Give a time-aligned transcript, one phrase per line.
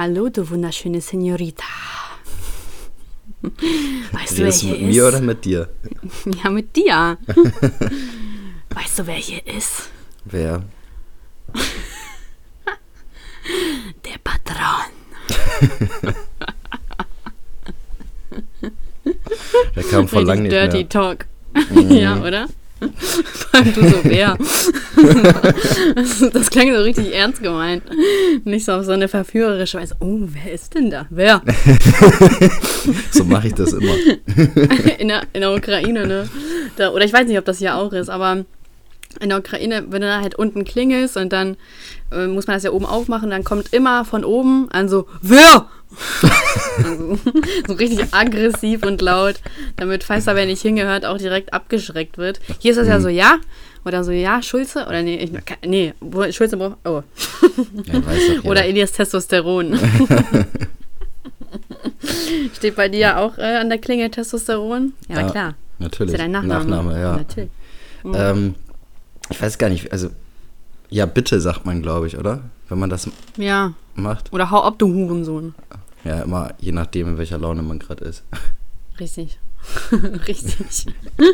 [0.00, 1.62] Hallo, du wunderschöne Senorita.
[3.42, 4.86] Weißt du, wer hier mit ist?
[4.86, 5.68] mir oder mit dir?
[6.42, 7.18] Ja, mit dir.
[8.70, 9.90] weißt du, wer hier ist?
[10.24, 10.62] Wer?
[14.06, 14.86] Der Patron.
[19.76, 20.88] Der kam vor lang nicht Dirty mehr.
[20.88, 21.26] Talk.
[21.74, 21.90] Mhm.
[21.90, 22.48] ja, oder?
[22.96, 24.38] Vor allem du so, wer?
[26.32, 27.82] das klang so richtig ernst gemeint.
[28.44, 29.96] Nicht so auf so eine verführerische Weise.
[30.00, 31.06] Oh, wer ist denn da?
[31.10, 31.42] Wer?
[33.10, 33.94] so mache ich das immer.
[34.98, 36.28] in, der, in der Ukraine, ne?
[36.76, 38.44] Da, oder ich weiß nicht, ob das hier auch ist, aber
[39.18, 41.56] in der Ukraine, wenn du da halt unten klingelst und dann
[42.12, 45.68] äh, muss man das ja oben aufmachen, dann kommt immer von oben an so, wer?
[46.84, 47.18] Also,
[47.66, 49.40] so richtig aggressiv und laut,
[49.76, 52.40] damit, da wer nicht hingehört, auch direkt abgeschreckt wird.
[52.58, 52.92] Hier ist das mhm.
[52.92, 53.38] ja so, ja?
[53.84, 54.86] Oder so, ja, Schulze?
[54.86, 55.32] Oder nee, ich,
[55.66, 55.94] nee,
[56.32, 57.02] Schulze braucht, oh.
[57.84, 58.02] Ja,
[58.44, 59.78] Oder Elias Testosteron.
[62.56, 64.92] Steht bei dir auch äh, an der Klinge Testosteron?
[65.08, 65.54] Ja, ja klar.
[65.78, 66.12] Natürlich.
[66.12, 66.64] Ist ja dein Nachname.
[66.66, 67.16] Nachname ja.
[67.16, 67.50] Natürlich.
[68.02, 68.14] Mhm.
[68.14, 68.54] Ähm,
[69.30, 70.10] ich weiß gar nicht, also,
[70.90, 72.42] ja, bitte sagt man, glaube ich, oder?
[72.68, 73.72] Wenn man das ja.
[73.94, 74.32] macht.
[74.32, 75.54] Oder hau ab, du Hurensohn.
[76.04, 78.24] Ja, immer je nachdem, in welcher Laune man gerade ist.
[78.98, 79.38] Richtig.
[80.26, 80.86] Richtig.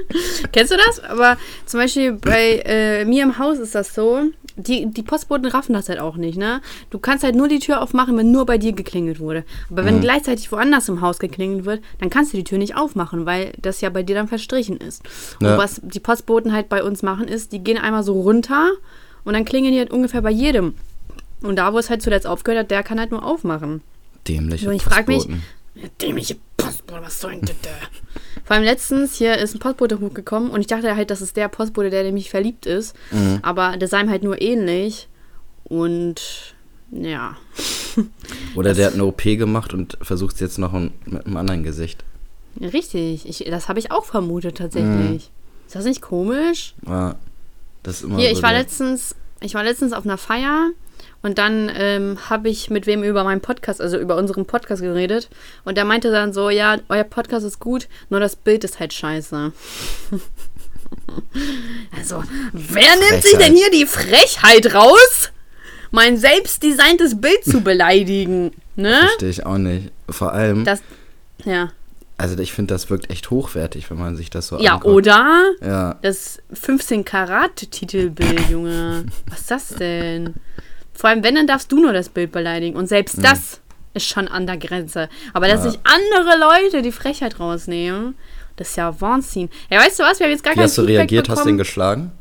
[0.52, 1.00] Kennst du das?
[1.04, 4.20] Aber zum Beispiel bei äh, mir im Haus ist das so,
[4.56, 6.60] die, die Postboten raffen das halt auch nicht, ne?
[6.90, 9.44] Du kannst halt nur die Tür aufmachen, wenn nur bei dir geklingelt wurde.
[9.70, 10.00] Aber wenn mhm.
[10.00, 13.80] gleichzeitig woanders im Haus geklingelt wird, dann kannst du die Tür nicht aufmachen, weil das
[13.80, 15.02] ja bei dir dann verstrichen ist.
[15.40, 15.52] Ja.
[15.52, 18.70] Und was die Postboten halt bei uns machen, ist, die gehen einmal so runter
[19.24, 20.74] und dann klingeln die halt ungefähr bei jedem.
[21.42, 23.82] Und da, wo es halt zuletzt aufgehört hat, der kann halt nur aufmachen.
[24.28, 25.26] Dämliche Und ich frage mich,
[26.00, 27.72] dämliche Postbote, was soll denn das?
[28.44, 31.48] Vor allem letztens, hier ist ein Postbote hochgekommen und ich dachte halt, das ist der
[31.48, 32.94] Postbote, der nämlich verliebt ist.
[33.10, 33.40] Mhm.
[33.42, 35.08] Aber der sei ihm halt nur ähnlich.
[35.64, 36.54] Und
[36.92, 37.36] ja.
[38.54, 42.04] Oder der hat eine OP gemacht und versucht es jetzt noch mit einem anderen Gesicht.
[42.60, 45.30] Richtig, ich, das habe ich auch vermutet tatsächlich.
[45.30, 45.66] Mhm.
[45.66, 46.74] Ist das nicht komisch?
[46.86, 47.16] Ja,
[47.82, 50.70] das ist immer Hier, so ich war letztens, ich war letztens auf einer Feier
[51.26, 55.28] und dann ähm, habe ich mit wem über meinen Podcast, also über unseren Podcast geredet.
[55.64, 58.92] Und der meinte dann so, ja, euer Podcast ist gut, nur das Bild ist halt
[58.92, 59.50] scheiße.
[61.96, 62.22] also,
[62.52, 65.32] wer nimmt sich denn hier die Frechheit raus,
[65.90, 68.52] mein selbstdesigntes Bild zu beleidigen?
[68.76, 68.96] Ne?
[69.00, 69.90] Verstehe ich auch nicht.
[70.08, 70.64] Vor allem.
[70.64, 70.80] Das,
[71.44, 71.70] ja.
[72.18, 74.94] Also ich finde, das wirkt echt hochwertig, wenn man sich das so Ja, anguckt.
[74.94, 75.50] oder?
[75.60, 75.98] Ja.
[76.02, 79.06] Das 15 Karat Titelbild, Junge.
[79.28, 80.34] Was ist das denn?
[80.96, 82.76] Vor allem, wenn, dann darfst du nur das Bild beleidigen.
[82.76, 83.22] Und selbst mhm.
[83.22, 83.60] das
[83.94, 85.08] ist schon an der Grenze.
[85.32, 85.70] Aber dass ja.
[85.70, 88.14] sich andere Leute die Frechheit rausnehmen,
[88.56, 89.50] das ist ja Wahnsinn.
[89.70, 90.18] Ja, weißt du was?
[90.18, 91.24] Wir haben jetzt gar Wie hast du reagiert?
[91.24, 91.38] Bekommen.
[91.38, 92.12] Hast du ihn geschlagen?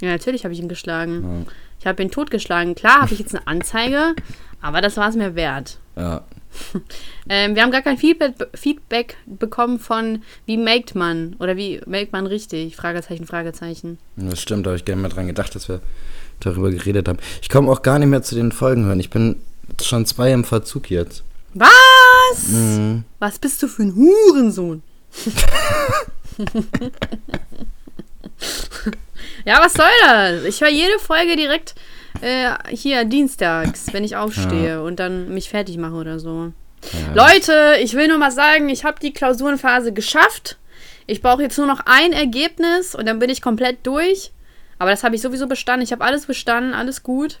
[0.00, 1.44] Ja, natürlich habe ich ihn geschlagen.
[1.46, 1.52] Ja.
[1.80, 2.74] Ich habe ihn totgeschlagen.
[2.74, 4.14] Klar habe ich jetzt eine Anzeige,
[4.60, 5.78] aber das war es mir wert.
[5.96, 6.22] Ja.
[7.28, 12.12] ähm, wir haben gar kein Feedback, Feedback bekommen von, wie maked man oder wie maked
[12.12, 12.76] man richtig?
[12.76, 13.98] Fragezeichen, Fragezeichen.
[14.16, 15.80] Das stimmt, da habe ich gerne mal dran gedacht, dass wir
[16.40, 17.18] darüber geredet haben.
[17.42, 19.00] Ich komme auch gar nicht mehr zu den Folgen hören.
[19.00, 19.36] Ich bin
[19.82, 21.22] schon zwei im Verzug jetzt.
[21.54, 22.48] Was?
[22.48, 23.04] Mhm.
[23.18, 24.82] Was bist du für ein Hurensohn?
[29.44, 30.44] ja, was soll das?
[30.44, 31.74] Ich höre jede Folge direkt
[32.20, 34.80] äh, hier dienstags, wenn ich aufstehe ja.
[34.80, 36.52] und dann mich fertig mache oder so.
[36.92, 37.28] Ja.
[37.28, 40.58] Leute, ich will nur mal sagen, ich habe die Klausurenphase geschafft.
[41.06, 44.32] Ich brauche jetzt nur noch ein Ergebnis und dann bin ich komplett durch.
[44.78, 45.82] Aber das habe ich sowieso bestanden.
[45.82, 47.40] Ich habe alles bestanden, alles gut.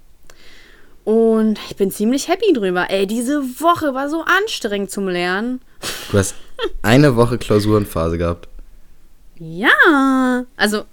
[1.04, 2.90] Und ich bin ziemlich happy drüber.
[2.90, 5.60] Ey, diese Woche war so anstrengend zum Lernen.
[6.10, 6.34] Du hast
[6.82, 8.48] eine Woche Klausurenphase gehabt.
[9.38, 10.84] Ja, also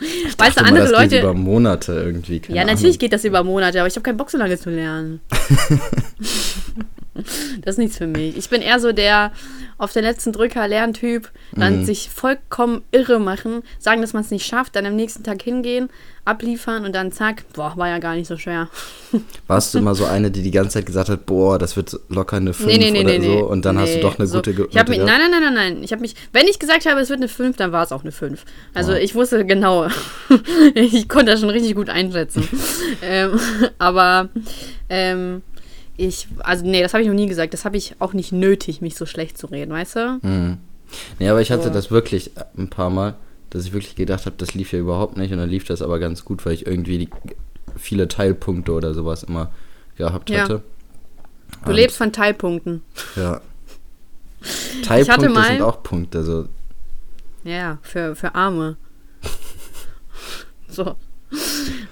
[0.00, 2.42] ich weißt du, andere mal, das Leute geht über Monate irgendwie.
[2.48, 2.98] ja, natürlich Ahnung.
[2.98, 5.20] geht das über Monate, aber ich habe keinen Bock so lange zu lernen.
[7.62, 8.36] das ist nichts für mich.
[8.36, 9.32] Ich bin eher so der
[9.78, 11.84] auf den letzten Drücker Lerntyp, dann mhm.
[11.86, 15.88] sich vollkommen irre machen, sagen, dass man es nicht schafft, dann am nächsten Tag hingehen,
[16.26, 18.68] abliefern und dann zack, boah, war ja gar nicht so schwer.
[19.46, 22.36] Warst du immer so eine, die die ganze Zeit gesagt hat, boah, das wird locker
[22.36, 24.68] eine 5 nee, nee, nee, oder so und dann hast du doch eine so, gute
[24.70, 25.82] ich hab mich, Nein, nein, nein, nein, nein.
[25.82, 28.02] Ich habe mich, wenn ich gesagt habe, es wird eine 5, dann war es auch
[28.02, 28.44] eine 5.
[28.74, 28.96] Also oh.
[28.96, 29.88] ich wusste genau,
[30.74, 32.46] ich konnte das schon richtig gut einschätzen.
[33.02, 33.40] ähm,
[33.78, 34.28] aber
[34.90, 35.42] ähm,
[36.00, 37.52] ich, also nee, das habe ich noch nie gesagt.
[37.52, 40.18] Das habe ich auch nicht nötig, mich so schlecht zu reden, weißt du?
[40.22, 40.58] Mhm.
[41.18, 41.70] Nee, aber ich hatte so.
[41.70, 43.16] das wirklich ein paar Mal,
[43.50, 45.98] dass ich wirklich gedacht habe, das lief ja überhaupt nicht und dann lief das aber
[45.98, 47.10] ganz gut, weil ich irgendwie die,
[47.76, 49.52] viele Teilpunkte oder sowas immer
[49.96, 50.42] gehabt ja.
[50.42, 50.62] hatte.
[51.64, 52.82] Du und, lebst von Teilpunkten.
[53.16, 53.40] Ja.
[54.82, 56.46] Teilpunkte mal, sind auch Punkte, so.
[57.44, 58.76] Ja, für, für Arme.
[60.68, 60.96] so.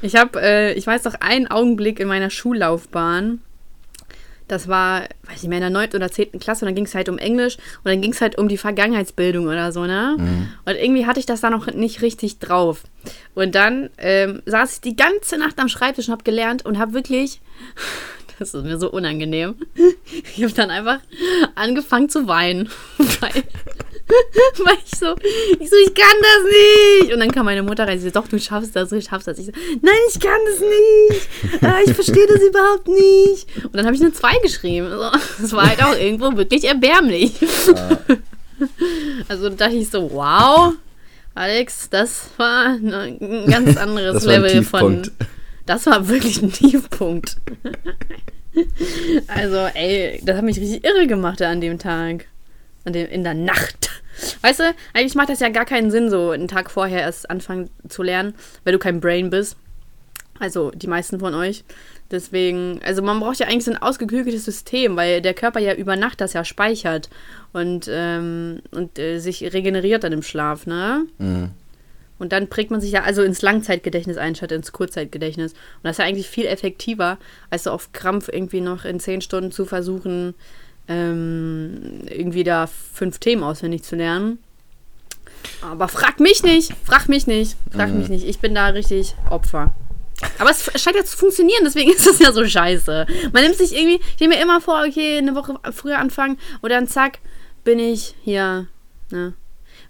[0.00, 3.40] Ich habe, äh, ich weiß noch einen Augenblick in meiner Schullaufbahn,
[4.48, 5.90] das war, weiß ich mehr, in der 9.
[5.94, 6.38] oder 10.
[6.40, 8.58] Klasse und dann ging es halt um Englisch und dann ging es halt um die
[8.58, 10.16] Vergangenheitsbildung oder so, ne?
[10.18, 10.48] Mhm.
[10.64, 12.82] Und irgendwie hatte ich das da noch nicht richtig drauf.
[13.34, 16.94] Und dann ähm, saß ich die ganze Nacht am Schreibtisch und habe gelernt und habe
[16.94, 17.40] wirklich,
[18.38, 19.56] das ist mir so unangenehm,
[20.36, 21.00] ich habe dann einfach
[21.54, 22.68] angefangen zu weinen,
[23.20, 23.44] weil
[24.64, 25.14] Weil ich so,
[25.60, 27.12] ich so, ich kann das nicht.
[27.12, 29.38] Und dann kam meine Mutter rein, sie so, doch, du schaffst das, du schaffst das.
[29.38, 29.52] Ich so,
[29.82, 31.62] nein, ich kann das nicht.
[31.62, 33.64] Äh, ich verstehe das überhaupt nicht.
[33.64, 34.90] Und dann habe ich eine 2 geschrieben.
[35.40, 37.32] das war halt auch irgendwo wirklich erbärmlich.
[39.28, 40.75] also dachte ich so, wow,
[41.34, 45.08] Alex, das war ein ganz anderes Level von.
[45.66, 47.37] Das war wirklich ein Tiefpunkt.
[49.28, 52.26] also, ey, das hat mich richtig irre gemacht an dem Tag.
[52.94, 53.90] In der Nacht.
[54.43, 57.70] Weißt du, eigentlich macht das ja gar keinen Sinn, so einen Tag vorher erst anfangen
[57.88, 59.56] zu lernen, weil du kein Brain bist.
[60.40, 61.64] Also die meisten von euch.
[62.11, 65.94] Deswegen, also man braucht ja eigentlich so ein ausgeklügeltes System, weil der Körper ja über
[65.96, 67.11] Nacht das ja speichert
[67.52, 71.05] und, ähm, und äh, sich regeneriert dann im Schlaf, ne?
[71.19, 71.50] Mhm.
[72.19, 75.52] Und dann prägt man sich ja also ins Langzeitgedächtnis ein, statt ins Kurzzeitgedächtnis.
[75.52, 77.19] Und das ist ja eigentlich viel effektiver,
[77.50, 80.35] als so auf Krampf irgendwie noch in zehn Stunden zu versuchen,
[80.88, 84.38] ähm, irgendwie da fünf Themen auswendig zu lernen.
[85.62, 87.99] Aber frag mich nicht, frag mich nicht, frag mhm.
[87.99, 88.26] mich nicht.
[88.26, 89.75] Ich bin da richtig Opfer.
[90.38, 93.06] Aber es scheint ja zu funktionieren, deswegen ist das ja so scheiße.
[93.32, 96.70] Man nimmt sich irgendwie, ich nehme mir immer vor, okay, eine Woche früher anfangen und
[96.70, 97.19] dann zack,
[97.64, 98.67] bin ich hier.
[99.11, 99.35] Ne?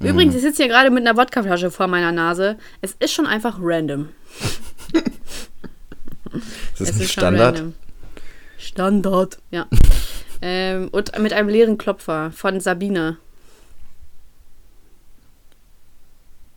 [0.01, 0.09] Mhm.
[0.09, 2.57] Übrigens, ich sitze hier gerade mit einer Wodkaflasche vor meiner Nase.
[2.81, 4.11] Es ist schon einfach random.
[4.93, 5.05] ist
[6.79, 7.63] das es ein ist Standard?
[8.59, 9.67] Standard, ja.
[10.41, 13.17] Ähm, und mit einem leeren Klopfer von Sabine.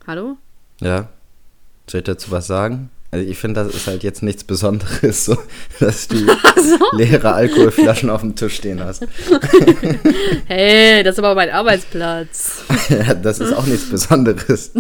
[0.08, 0.38] Hallo?
[0.82, 1.10] Ja.
[1.88, 2.90] Soll ich dazu was sagen?
[3.14, 5.38] Also ich finde, das ist halt jetzt nichts Besonderes, so,
[5.82, 6.16] dass du
[6.56, 6.98] so?
[6.98, 9.06] leere Alkoholflaschen auf dem Tisch stehen hast.
[10.48, 12.64] hey, das ist aber mein Arbeitsplatz.
[12.88, 14.72] ja, das ist auch nichts Besonderes.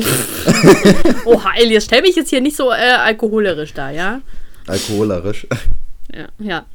[1.25, 4.21] Oha, Elias, stell mich jetzt hier nicht so äh, alkoholerisch da, ja?
[4.65, 5.45] Alkoholerisch?
[6.13, 6.65] Ja, ja.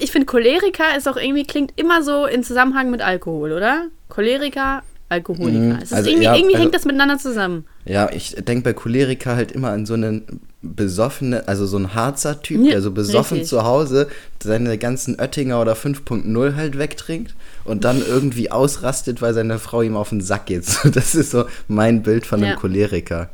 [0.00, 3.86] Ich finde, Choleriker ist auch irgendwie, klingt immer so in Zusammenhang mit Alkohol, oder?
[4.08, 5.58] Choleriker, Alkoholiker.
[5.58, 5.78] Mhm.
[5.90, 7.64] Also irgendwie, ja, irgendwie also, hängt das miteinander zusammen.
[7.84, 12.42] Ja, ich denke bei Choleriker halt immer an so einen besoffenen, also so ein Harzer
[12.42, 13.50] Typ, ja, der so besoffen richtig.
[13.50, 14.08] zu Hause
[14.42, 17.34] seine ganzen Oettinger oder 5.0 halt wegtrinkt
[17.64, 20.64] und dann irgendwie ausrastet, weil seine Frau ihm auf den Sack geht.
[20.96, 22.56] Das ist so mein Bild von einem ja.
[22.56, 23.30] Choleriker.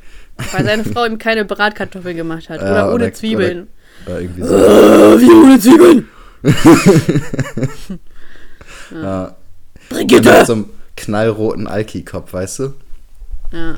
[0.52, 2.60] Weil seine Frau ihm keine Bratkartoffeln gemacht hat.
[2.60, 3.68] Oder ohne oder, Zwiebeln.
[4.04, 4.54] Oder, oder irgendwie so.
[4.54, 6.08] Äh, wie ohne Zwiebeln?
[8.90, 9.36] Ja.
[9.88, 10.30] Brigitte!
[10.30, 12.74] Mit so einem knallroten Alki-Kopf, weißt du?
[13.52, 13.76] Ja.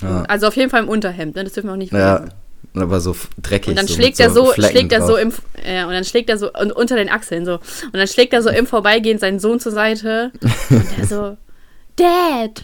[0.00, 0.22] ja.
[0.24, 1.44] Also auf jeden Fall im Unterhemd, ne?
[1.44, 2.26] Das dürfen wir auch nicht vergessen.
[2.74, 2.82] Ja.
[2.82, 3.70] Aber so dreckig.
[3.70, 5.32] Und dann so schlägt er so, schlägt er so im,
[5.66, 7.54] ja, und dann schlägt er so unter den Achseln so.
[7.54, 10.30] Und dann schlägt er so im Vorbeigehen seinen Sohn zur Seite.
[10.70, 11.36] und er so,
[11.96, 12.62] Dad!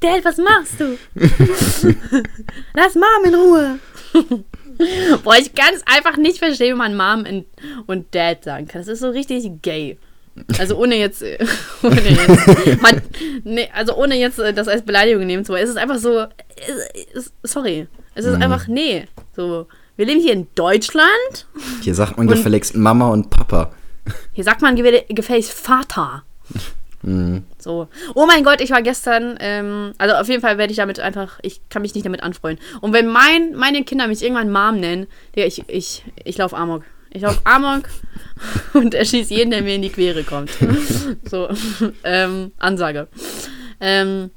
[0.00, 0.96] Dad, was machst du?
[2.74, 3.78] Lass Mom in Ruhe.
[5.24, 7.44] Boah, ich kann es einfach nicht verstehen, wie man Mom
[7.86, 8.80] und Dad sagen kann.
[8.80, 9.98] Das ist so richtig gay.
[10.58, 11.22] Also ohne jetzt,
[11.82, 13.00] ohne jetzt man,
[13.44, 15.64] nee, also ohne jetzt äh, das als Beleidigung nehmen zu wollen.
[15.64, 16.26] Es ist einfach so,
[17.42, 18.42] sorry, es ist mhm.
[18.42, 21.46] einfach, nee, so, wir leben hier in Deutschland.
[21.80, 23.72] Hier sagt man gefälligst Mama und Papa.
[24.32, 26.22] Hier sagt man gefälligst Vater.
[27.02, 27.44] Mhm.
[27.58, 27.88] So.
[28.14, 31.38] Oh mein Gott, ich war gestern, ähm, also auf jeden Fall werde ich damit einfach,
[31.42, 32.58] ich kann mich nicht damit anfreuen.
[32.80, 36.84] Und wenn mein, meine Kinder mich irgendwann Mom nennen, der ich, ich, ich laufe Amok.
[37.10, 37.84] Ich laufe Amok
[38.74, 40.50] und erschieße jeden, der mir in die Quere kommt.
[41.24, 41.48] so,
[42.04, 43.08] ähm, Ansage.
[43.80, 44.30] Ähm,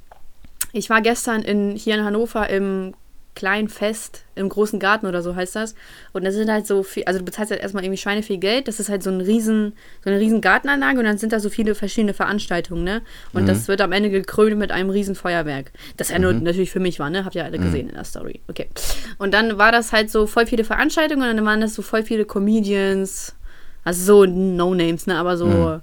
[0.72, 2.94] ich war gestern in, hier in Hannover im
[3.36, 5.75] kleinen Fest im großen Garten oder so heißt das.
[6.12, 8.67] Und das sind halt so viel, also du bezahlst halt erstmal irgendwie Schweine viel Geld.
[8.67, 11.50] Das ist halt so ein riesen, so eine riesen Gartenanlage und dann sind da so
[11.50, 13.01] viele verschiedene Veranstaltungen, ne?
[13.33, 13.48] Und mhm.
[13.48, 15.71] das wird am Ende gekrönt mit einem riesen Feuerwerk.
[15.98, 16.43] Das ja nur mhm.
[16.43, 17.24] natürlich für mich war, ne?
[17.24, 17.63] Habt ihr alle mhm.
[17.63, 18.41] gesehen in der Story.
[18.48, 18.67] Okay.
[19.17, 22.03] Und dann war das halt so voll viele Veranstaltungen und dann waren das so voll
[22.03, 23.36] viele Comedians.
[23.83, 25.17] Also so No-Names, ne?
[25.17, 25.79] Aber so,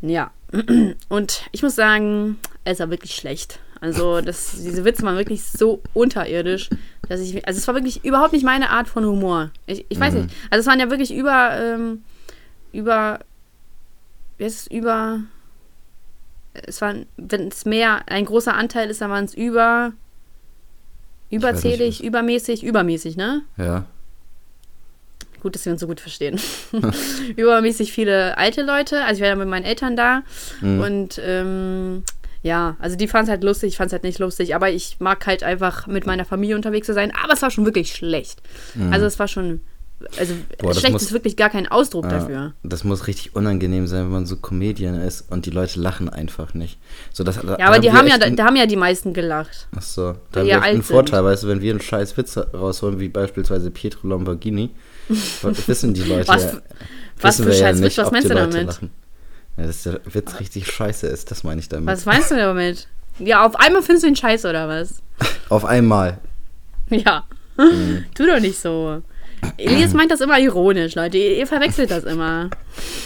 [0.00, 0.08] mhm.
[0.08, 0.30] ja.
[1.08, 3.58] Und ich muss sagen, es war wirklich schlecht.
[3.80, 6.68] Also das, diese Witze waren wirklich so unterirdisch,
[7.08, 9.50] dass ich, also es war wirklich überhaupt nicht meine Art von Humor.
[9.66, 10.22] Ich, ich weiß mhm.
[10.22, 10.34] nicht.
[10.50, 12.02] Also es waren ja wirklich über, ähm,
[12.72, 13.20] über,
[14.36, 15.20] wie heißt es, über,
[16.52, 19.92] es waren, wenn es mehr, ein großer Anteil ist, dann waren es über,
[21.30, 23.42] überzählig, übermäßig, übermäßig, ne?
[23.56, 23.86] Ja.
[25.40, 26.40] Gut, dass wir uns so gut verstehen.
[27.36, 29.04] Übermäßig viele alte Leute.
[29.04, 30.22] Also ich war ja mit meinen Eltern da.
[30.60, 30.80] Mhm.
[30.80, 32.02] Und ähm,
[32.42, 34.96] ja, also die fand es halt lustig, ich fand es halt nicht lustig, aber ich
[35.00, 37.12] mag halt einfach mit meiner Familie unterwegs zu sein.
[37.22, 38.40] Aber es war schon wirklich schlecht.
[38.74, 38.92] Mhm.
[38.92, 39.60] Also es war schon
[40.16, 42.52] also Boah, schlecht muss- ist wirklich gar kein Ausdruck Ja, dafür.
[42.62, 46.54] Das muss richtig unangenehm sein, wenn man so Comedian ist und die Leute lachen einfach
[46.54, 46.78] nicht.
[47.12, 49.66] So, das, Ja, aber die haben ja, da, da haben ja die meisten gelacht.
[49.76, 50.82] Ach so, da haben wir einen.
[50.84, 54.70] Vorteil, weißt du, wenn wir einen scheiß Witz rausholen, wie beispielsweise Pietro Lamborghini,
[55.66, 56.52] wissen die Leute Was ja,
[57.20, 58.66] was wissen für wir ja nicht, was ob meinst du damit?
[58.66, 58.90] lachen.
[59.58, 61.88] Ja, dass der Witz richtig scheiße ist, das meine ich damit.
[61.88, 62.86] Was meinst du damit?
[63.18, 65.02] Ja, auf einmal findest du ihn scheiße oder was?
[65.48, 66.18] Auf einmal.
[66.90, 67.24] Ja.
[67.56, 68.04] Mhm.
[68.14, 69.02] Tu doch nicht so.
[69.56, 71.18] Elias meint das immer ironisch, Leute.
[71.18, 72.50] Ihr, ihr verwechselt das immer.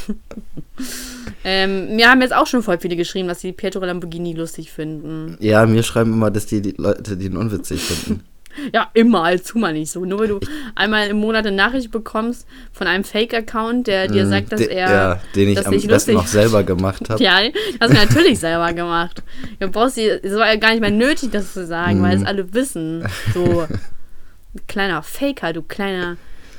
[1.45, 5.37] ähm, mir haben jetzt auch schon voll viele geschrieben, dass sie Pietro Lamborghini lustig finden.
[5.41, 8.25] Ja, mir schreiben immer, dass die, die Leute den unwitzig finden.
[8.73, 10.05] Ja, immer, als tu mal nicht so.
[10.05, 10.41] Nur weil du
[10.75, 14.69] einmal im Monat eine Nachricht bekommst von einem Fake-Account, der dir Mm, sagt, dass de-
[14.75, 14.91] er.
[14.91, 17.23] Ja, den ich das am besten noch selber gemacht habe.
[17.23, 17.41] Ja,
[17.79, 19.23] das hast du natürlich selber gemacht.
[19.61, 22.23] Du brauchst die, es war ja gar nicht mehr nötig, das zu sagen, weil Mhm.
[22.23, 23.07] es alle wissen.
[23.35, 23.67] So,
[24.69, 26.17] kleiner Faker, du kleiner,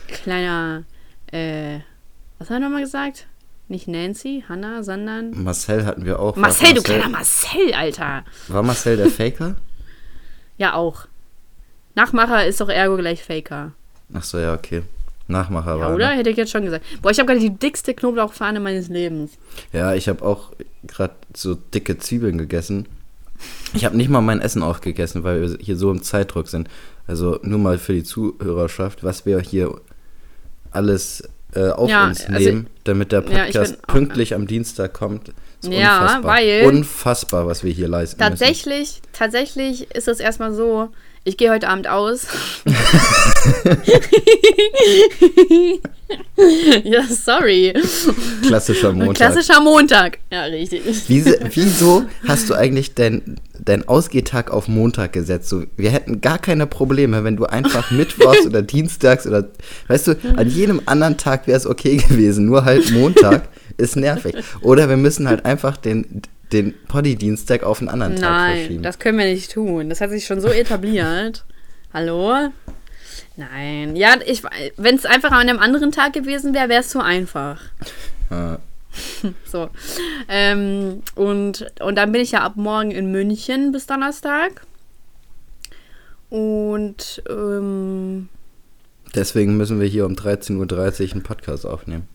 [0.07, 0.83] kleiner,
[1.31, 1.79] äh,
[2.39, 3.27] was haben wir nochmal gesagt?
[3.69, 6.35] Nicht Nancy, Hannah, sondern Marcel hatten wir auch.
[6.35, 8.23] War Marcel, du Marcel, kleiner Marcel, Alter.
[8.50, 9.55] War Marcel der Faker?
[10.57, 11.05] Ja, auch.
[11.95, 13.71] Nachmacher ist doch ergo gleich Faker.
[14.13, 14.83] Ach so, ja, okay.
[15.27, 16.12] Nachmacher Ja, war oder?
[16.12, 16.17] er.
[16.17, 16.83] Hätte ich jetzt schon gesagt.
[17.01, 19.31] Boah, ich habe gerade die dickste Knoblauchfahne meines Lebens.
[19.71, 20.51] Ja, ich habe auch
[20.85, 22.88] gerade so dicke Zwiebeln gegessen.
[23.73, 26.67] Ich habe nicht mal mein Essen aufgegessen, weil wir hier so im Zeitdruck sind.
[27.07, 29.73] Also nur mal für die Zuhörerschaft, was wir hier
[30.71, 31.23] alles
[31.55, 35.29] äh, auf Ja, uns also- nehmen, damit der Ja, Podcast auch- pünktlich am Dienstag kommt.
[35.62, 36.23] Ist Ja, unfassbar.
[36.35, 38.29] weil- Unfassbar, was wir hier leisten müssen.
[38.29, 40.89] Tatsächlich, tatsächlich ist es erstmal so,
[41.24, 42.27] ich gehe heute Abend aus.
[46.84, 47.74] ja, sorry.
[48.46, 49.15] Klassischer Montag.
[49.15, 50.20] Klassischer Montag.
[50.32, 50.82] Ja, richtig.
[51.08, 55.48] Wieso, wieso hast du eigentlich deinen dein Ausgehtag auf Montag gesetzt?
[55.48, 59.50] So, wir hätten gar keine Probleme, wenn du einfach Mittwochs oder Dienstags oder,
[59.88, 64.36] weißt du, an jedem anderen Tag wäre es okay gewesen, nur halt Montag ist nervig.
[64.62, 66.22] Oder wir müssen halt einfach den,
[66.53, 68.83] den Poddy-Dienstag auf einen anderen Tag Nein, verschieben.
[68.83, 69.89] das können wir nicht tun.
[69.89, 71.45] Das hat sich schon so etabliert.
[71.93, 72.50] Hallo?
[73.36, 73.95] Nein.
[73.95, 74.43] Ja, ich,
[74.77, 77.62] wenn es einfach an einem anderen Tag gewesen wäre, wäre es zu einfach.
[78.29, 78.60] Ja.
[79.45, 79.69] So.
[80.27, 84.67] Ähm, und, und dann bin ich ja ab morgen in München bis Donnerstag.
[86.29, 88.29] Und ähm,
[89.15, 90.60] Deswegen müssen wir hier um 13.30
[91.07, 92.07] Uhr einen Podcast aufnehmen.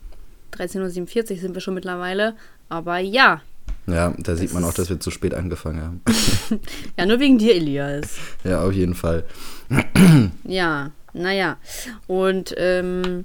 [0.53, 2.35] 13.47 Uhr sind wir schon mittlerweile.
[2.69, 3.43] Aber ja.
[3.87, 6.03] Ja, da sieht Das man auch, dass wir zu spät angefangen haben.
[6.99, 8.17] Ja, nur wegen dir, Elias.
[8.45, 9.25] ja, auf jeden Fall.
[10.45, 11.57] Ja, naja.
[12.07, 13.25] Und ähm,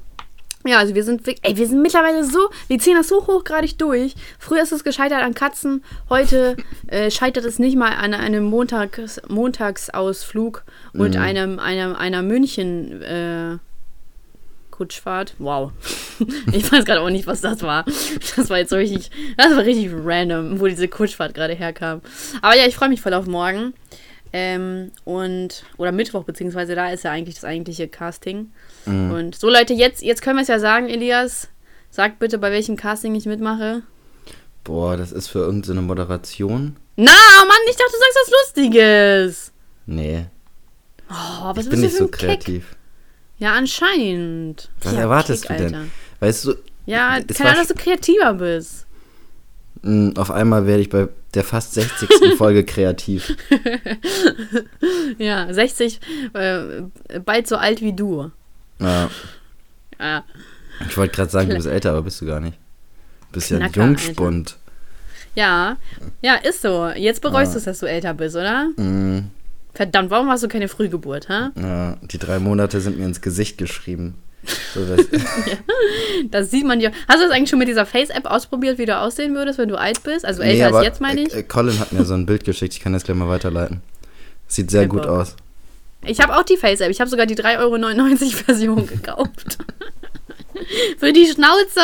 [0.66, 4.16] ja, also wir sind, ey, wir sind mittlerweile so, wir ziehen das so hochgradig durch.
[4.40, 6.56] Früher ist es gescheitert an Katzen, heute
[6.88, 13.58] äh, scheitert es nicht mal an einem Montags, Montagsausflug und einem, einem, einer München äh,
[14.74, 15.36] Kutschfahrt.
[15.40, 15.72] Wow.
[16.52, 17.86] Ich weiß gerade auch nicht, was das war.
[18.36, 22.02] Das war jetzt so richtig, das war richtig random, wo diese Kutschfahrt gerade herkam.
[22.42, 23.74] Aber ja, ich freue mich voll auf morgen.
[24.32, 28.52] Ähm, und, oder Mittwoch, beziehungsweise da ist ja eigentlich das eigentliche Casting.
[28.86, 31.50] Und so, Leute, jetzt, jetzt können wir es ja sagen, Elias.
[31.90, 33.82] Sag bitte, bei welchem Casting ich mitmache.
[34.64, 36.78] Boah, das ist für irgendeine Moderation.
[36.96, 39.52] Na, Mann, ich dachte, du sagst was Lustiges.
[39.88, 40.26] Nee,
[41.10, 42.64] Oh, was ich bist bin du nicht so ein Kick?
[43.44, 44.70] Ja, anscheinend.
[44.84, 45.76] Was ja, erwartest Kick, du denn?
[45.76, 45.88] Alter.
[46.22, 46.54] Weißt du,
[46.86, 48.86] Ja, war Ahnung, dass du kreativer bist.
[49.82, 52.10] mh, auf einmal werde ich bei der fast 60.
[52.38, 53.36] Folge kreativ.
[55.18, 56.00] Ja, 60,
[56.34, 56.60] äh,
[57.26, 58.32] bald so alt wie du.
[58.80, 59.10] Ja,
[60.00, 60.24] Ja,
[60.88, 62.58] ich wollte gerade sagen, du bist älter, aber bist du gar nicht.
[63.28, 64.58] Du bist ja ein Knacker, Jungspund.
[65.36, 65.78] ja,
[66.22, 66.88] ja ist so.
[66.96, 67.54] Jetzt bereust Ja.
[67.54, 68.70] du es, dass du älter bist, oder?
[68.78, 69.30] Mhm.
[69.74, 71.50] Verdammt, warum hast du keine Frühgeburt, hä?
[71.60, 74.16] Ja, die drei Monate sind mir ins Gesicht geschrieben.
[74.74, 75.08] So, das,
[76.32, 76.92] Das sieht man dir.
[77.08, 79.76] Hast du das eigentlich schon mit dieser Face-App ausprobiert, wie du aussehen würdest, wenn du
[79.76, 80.26] alt bist?
[80.26, 81.34] Also älter Nee, als aber, jetzt, meine ich.
[81.34, 83.82] äh, Colin hat mir so ein Bild geschickt, ich kann das gleich mal weiterleiten.
[84.48, 85.36] Sieht sehr gut aus.
[86.06, 86.92] Ich habe auch die Face-App.
[86.92, 89.58] Ich habe sogar die 3,99 Euro Version gekauft.
[91.00, 91.82] Für die Schnauze.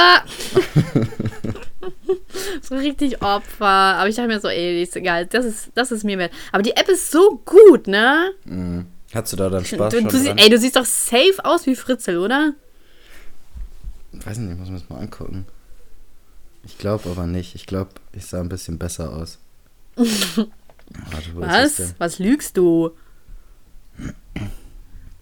[2.62, 3.65] so richtig Opfer.
[3.65, 5.25] Aber ich dachte mir so, ey, ist egal.
[5.25, 6.31] Das ist, das ist mir wert.
[6.51, 8.31] Aber die App ist so gut, ne?
[8.45, 8.86] Mhm.
[9.13, 11.65] Hast du da dann Spaß Du, schon du, sie- ey, du siehst doch safe aus
[11.65, 12.53] wie Fritzel, oder?
[14.12, 15.45] Weiß nicht, muss man das mal angucken.
[16.63, 17.55] Ich glaube aber nicht.
[17.55, 19.39] Ich glaube, ich sah ein bisschen besser aus.
[19.95, 21.29] Warte?
[21.36, 21.95] Was?
[21.98, 22.91] Was lügst du?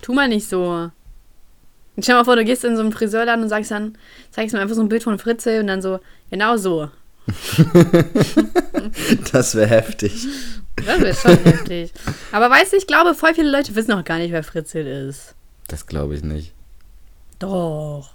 [0.02, 0.92] Tu mal nicht so.
[1.98, 3.98] Und stell dir mal vor, du gehst in so einen Friseurladen und sagst dann,
[4.32, 6.00] zeigst mir einfach so ein Bild von Fritzel und dann so,
[6.30, 6.90] genau so.
[9.34, 10.28] Das wäre heftig.
[10.78, 11.92] Das wäre schon heftig.
[12.32, 15.36] Aber weißt du, ich glaube, voll viele Leute wissen auch gar nicht, wer Fritzel ist.
[15.68, 16.54] Das glaube ich nicht.
[17.40, 18.12] Doch.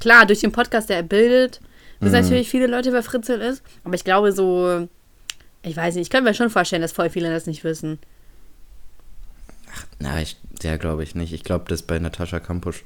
[0.00, 1.60] Klar, durch den Podcast, der er bildet,
[2.00, 2.22] wissen mhm.
[2.22, 3.62] natürlich viele Leute, wer Fritzl ist.
[3.84, 4.88] Aber ich glaube so,
[5.62, 7.98] ich weiß nicht, ich könnte mir schon vorstellen, dass voll viele das nicht wissen.
[9.98, 11.32] Na, ich, der glaube ich nicht.
[11.32, 12.84] Ich glaube, das ist bei Natascha Kampusch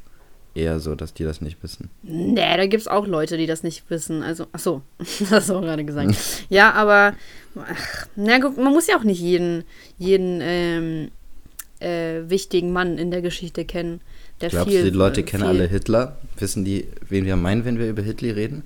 [0.57, 1.91] eher so, dass die das nicht wissen.
[2.03, 4.23] Nee, da gibt es auch Leute, die das nicht wissen.
[4.23, 6.17] Also, ach so, das hast du auch gerade gesagt.
[6.49, 7.15] ja, aber,
[7.57, 9.65] ach, na gut, man muss ja auch nicht jeden,
[9.99, 11.11] jeden ähm,
[11.81, 14.01] äh, wichtigen Mann in der Geschichte kennen.
[14.41, 16.19] Der Glaubst viel, du, die Leute äh, kennen alle Hitler?
[16.39, 18.63] Wissen die, wen wir meinen, wenn wir über Hitler reden?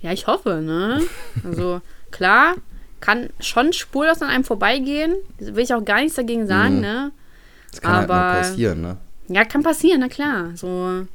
[0.00, 1.02] Ja, ich hoffe, ne?
[1.44, 2.54] Also, klar,
[3.00, 5.14] kann schon spurlos an einem vorbeigehen.
[5.38, 6.80] Will ich auch gar nichts dagegen sagen, mhm.
[6.80, 7.12] ne?
[7.70, 8.96] Das kann Aber, halt mal passieren, ne?
[9.28, 10.56] Ja, kann passieren, na klar.
[10.56, 11.06] So,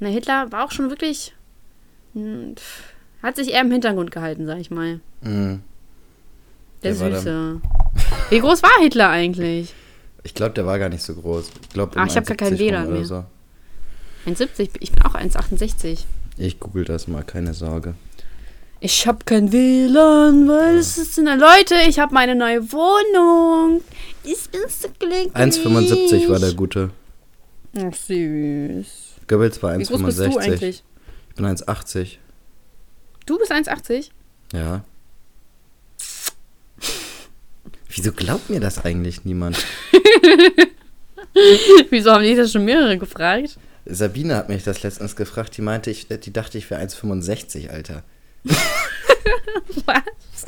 [0.00, 1.34] na, Hitler war auch schon wirklich.
[2.14, 2.54] Hm,
[3.22, 5.00] hat sich eher im Hintergrund gehalten, sag ich mal.
[5.22, 5.62] Mhm.
[6.82, 7.60] Der, der Süße.
[8.30, 9.74] Wie groß war Hitler eigentlich?
[10.22, 11.50] Ich glaube, der war gar nicht so groß.
[11.62, 13.04] Ich glaub, Ach, ich habe gar keinen WLAN mehr.
[13.04, 13.24] So.
[14.26, 14.70] 1,70?
[14.80, 16.00] Ich bin auch 1,68.
[16.36, 17.94] Ich google das mal, keine Sorge.
[18.86, 23.82] Ich habe kein WLAN, weil es ist eine Leute, ich habe meine neue Wohnung.
[24.22, 25.26] Ich bin so glücklich.
[25.34, 26.92] 1,75 war der gute.
[27.76, 28.86] Ach, süß.
[29.26, 29.78] Goebbels war 1,65.
[29.80, 30.84] Wie groß bist du eigentlich?
[31.30, 32.18] Ich bin 1,80.
[33.26, 34.10] Du bist 1,80?
[34.52, 34.84] Ja.
[37.88, 39.66] Wieso glaubt mir das eigentlich niemand?
[41.90, 43.58] Wieso haben die das schon mehrere gefragt?
[43.84, 45.56] Sabine hat mich das letztens gefragt.
[45.56, 48.04] Die meinte, ich, die dachte, ich wäre 1,65, Alter.
[49.86, 50.46] Was?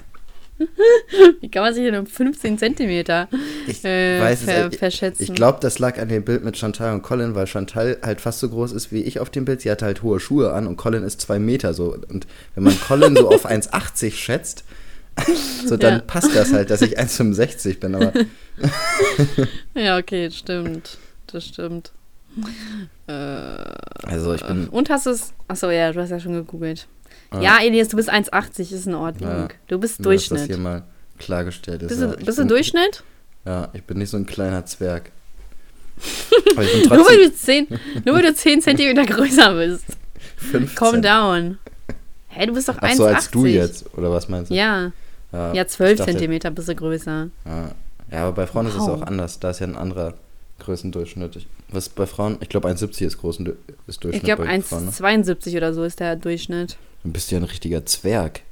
[1.40, 3.28] Wie kann man sich denn um 15 Zentimeter
[3.68, 5.22] ich äh, weiß ver es, verschätzen?
[5.22, 8.20] Ich, ich glaube, das lag an dem Bild mit Chantal und Colin, weil Chantal halt
[8.20, 9.60] fast so groß ist wie ich auf dem Bild.
[9.60, 11.96] Sie hatte halt hohe Schuhe an und Colin ist zwei Meter so.
[12.08, 14.64] Und wenn man Colin so auf 1,80 schätzt,
[15.66, 16.00] so dann ja.
[16.00, 17.94] passt das halt, dass ich 1,65 bin.
[17.94, 18.12] Aber
[19.74, 20.98] ja, okay, stimmt.
[21.28, 21.92] Das stimmt.
[23.06, 24.68] Äh, also ich bin.
[24.68, 25.32] Und hast du es.
[25.46, 26.86] Achso, ja, du hast ja schon gegoogelt.
[27.32, 29.30] Ja, Elias, du bist 1,80, ist in Ordnung.
[29.30, 29.48] Ja.
[29.66, 30.40] Du bist Durchschnitt.
[30.40, 30.84] Dass das hier mal
[31.18, 31.88] klargestellt ist.
[31.88, 33.02] Bist, du, bist du Durchschnitt?
[33.44, 35.10] Ja, ich bin nicht so ein kleiner Zwerg.
[36.56, 37.66] nur, weil du 10,
[38.04, 39.84] nur weil du 10 cm größer bist.
[40.36, 40.74] 15.
[40.76, 41.58] Calm down.
[42.28, 42.94] Hä, hey, du bist doch 1,80.
[42.96, 44.54] so, als du jetzt, oder was meinst du?
[44.54, 44.92] Ja.
[45.32, 47.28] Ja, ja 12 cm bist du größer.
[47.44, 47.70] Ja.
[48.10, 48.74] ja, aber bei Frauen wow.
[48.74, 49.40] ist es auch anders.
[49.40, 50.14] Da ist ja ein anderer
[50.68, 51.46] Größendurchschnitt.
[51.70, 53.46] Was bei Frauen, ich glaube 1,70 ist, großen,
[53.86, 54.22] ist Durchschnitt.
[54.22, 55.56] Ich glaube 1,72 ne?
[55.56, 56.76] oder so ist der Durchschnitt.
[57.02, 58.42] Dann bist du ja ein richtiger Zwerg.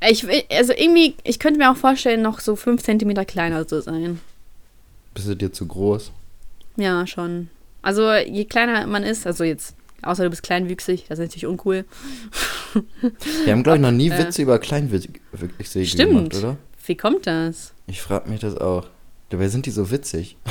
[0.00, 4.20] Ich, also irgendwie, ich könnte mir auch vorstellen, noch so 5 cm kleiner zu sein.
[5.12, 6.12] Bist du dir zu groß?
[6.76, 7.50] Ja, schon.
[7.82, 11.84] Also je kleiner man ist, also jetzt, außer du bist kleinwüchsig, das ist natürlich uncool.
[13.44, 14.18] Wir haben, glaube ich, noch nie äh.
[14.18, 15.20] Witze äh, über Kleinwüchsige
[15.94, 16.56] gemacht, oder?
[16.86, 17.74] Wie kommt das?
[17.86, 18.86] Ich frage mich das auch.
[19.28, 20.38] Dabei sind die so witzig.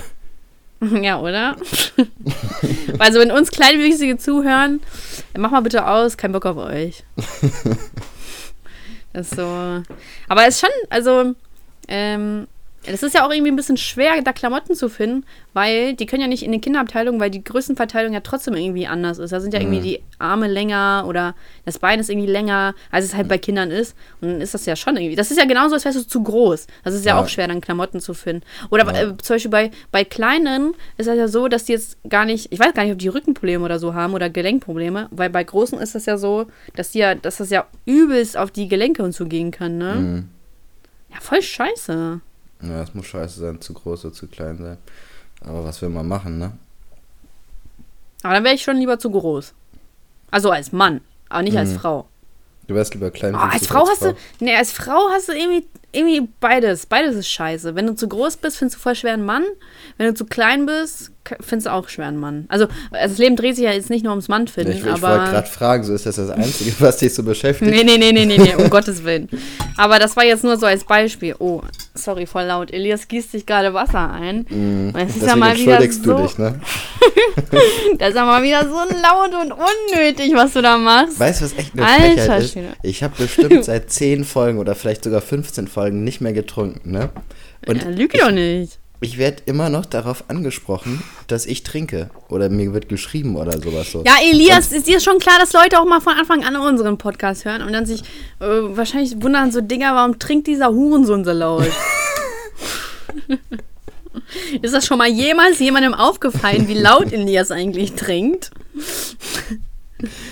[1.01, 1.55] Ja, oder?
[2.99, 4.81] also, wenn uns Kleinwüchsige zuhören,
[5.37, 7.03] mach mal bitte aus, kein Bock auf euch.
[9.13, 9.83] Das ist so.
[10.27, 11.33] Aber es ist schon, also,
[11.87, 12.45] ähm,
[12.87, 16.21] es ist ja auch irgendwie ein bisschen schwer, da Klamotten zu finden, weil die können
[16.21, 19.31] ja nicht in den Kinderabteilungen, weil die Größenverteilung ja trotzdem irgendwie anders ist.
[19.31, 19.83] Da sind ja irgendwie mhm.
[19.83, 23.95] die Arme länger oder das Bein ist irgendwie länger, als es halt bei Kindern ist.
[24.21, 25.15] Und dann ist das ja schon irgendwie.
[25.15, 26.67] Das ist ja genauso, als wärst du zu groß.
[26.83, 27.21] Das ist ja, ja.
[27.21, 28.43] auch schwer, dann Klamotten zu finden.
[28.69, 29.09] Oder ja.
[29.09, 32.51] äh, zum Beispiel bei, bei Kleinen ist das ja so, dass die jetzt gar nicht,
[32.51, 35.79] ich weiß gar nicht, ob die Rückenprobleme oder so haben oder Gelenkprobleme, weil bei Großen
[35.79, 39.13] ist das ja so, dass die ja, dass das ja übelst auf die Gelenke und
[39.13, 39.95] so gehen kann, ne?
[39.95, 40.29] Mhm.
[41.11, 42.21] Ja, voll scheiße.
[42.61, 44.77] Ja, es muss scheiße sein, zu groß oder zu klein sein.
[45.41, 46.53] Aber was will man machen, ne?
[48.23, 49.53] Aber dann wäre ich schon lieber zu groß.
[50.31, 51.59] Also als Mann, aber nicht mhm.
[51.59, 52.07] als Frau.
[52.67, 53.33] Du wärst lieber klein.
[53.33, 54.11] Oh, als Frau als hast Frau.
[54.11, 56.85] du, nee, als Frau hast du irgendwie, irgendwie beides.
[56.85, 57.75] Beides ist scheiße.
[57.75, 59.45] Wenn du zu groß bist, findest du voll schwer einen Mann.
[59.97, 62.45] Wenn du zu klein bist, findest du auch schwer einen Mann.
[62.49, 64.71] Also, das Leben dreht sich ja jetzt nicht nur ums Mann finden.
[64.71, 67.71] Ich, ich wollte gerade fragen, so ist das das Einzige, was dich so beschäftigt?
[67.71, 69.29] Nee, nee, nee, nee, nee, nee um Gottes Willen.
[69.77, 71.35] Aber das war jetzt nur so als Beispiel.
[71.39, 71.61] Oh,
[71.93, 72.71] sorry, voll laut.
[72.71, 74.45] Elias gießt sich gerade Wasser ein.
[74.49, 76.59] Mm, es ist ja mal wieder so, du dich, ne?
[77.99, 81.19] das ist ja mal wieder so laut und unnötig, was du da machst.
[81.19, 82.57] Weißt du, was echt eine Alter, Frechheit ist?
[82.83, 87.09] Ich habe bestimmt seit 10 Folgen oder vielleicht sogar 15 Folgen nicht mehr getrunken, ne?
[87.65, 92.09] Und ja, lüge doch nicht ich werde immer noch darauf angesprochen, dass ich trinke.
[92.29, 94.03] Oder mir wird geschrieben oder sowas so.
[94.03, 96.97] Ja, Elias, und ist dir schon klar, dass Leute auch mal von Anfang an unseren
[96.97, 98.01] Podcast hören und dann sich
[98.39, 101.67] äh, wahrscheinlich wundern, so Dinger, warum trinkt dieser Hurensohn so laut?
[104.61, 108.49] ist das schon mal jemals jemandem aufgefallen, wie laut Elias eigentlich trinkt?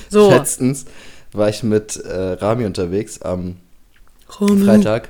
[0.09, 0.31] so.
[0.31, 0.85] Letztens
[1.33, 3.57] war ich mit äh, Rami unterwegs am
[4.39, 4.65] Rami.
[4.65, 5.09] Freitag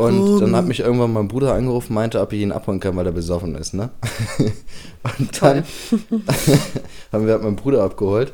[0.00, 3.06] Und dann hat mich irgendwann mein Bruder angerufen, meinte, ob ich ihn abholen kann, weil
[3.06, 3.90] er besoffen ist, ne?
[5.18, 5.64] und dann
[7.12, 8.32] haben wir halt meinen Bruder abgeholt.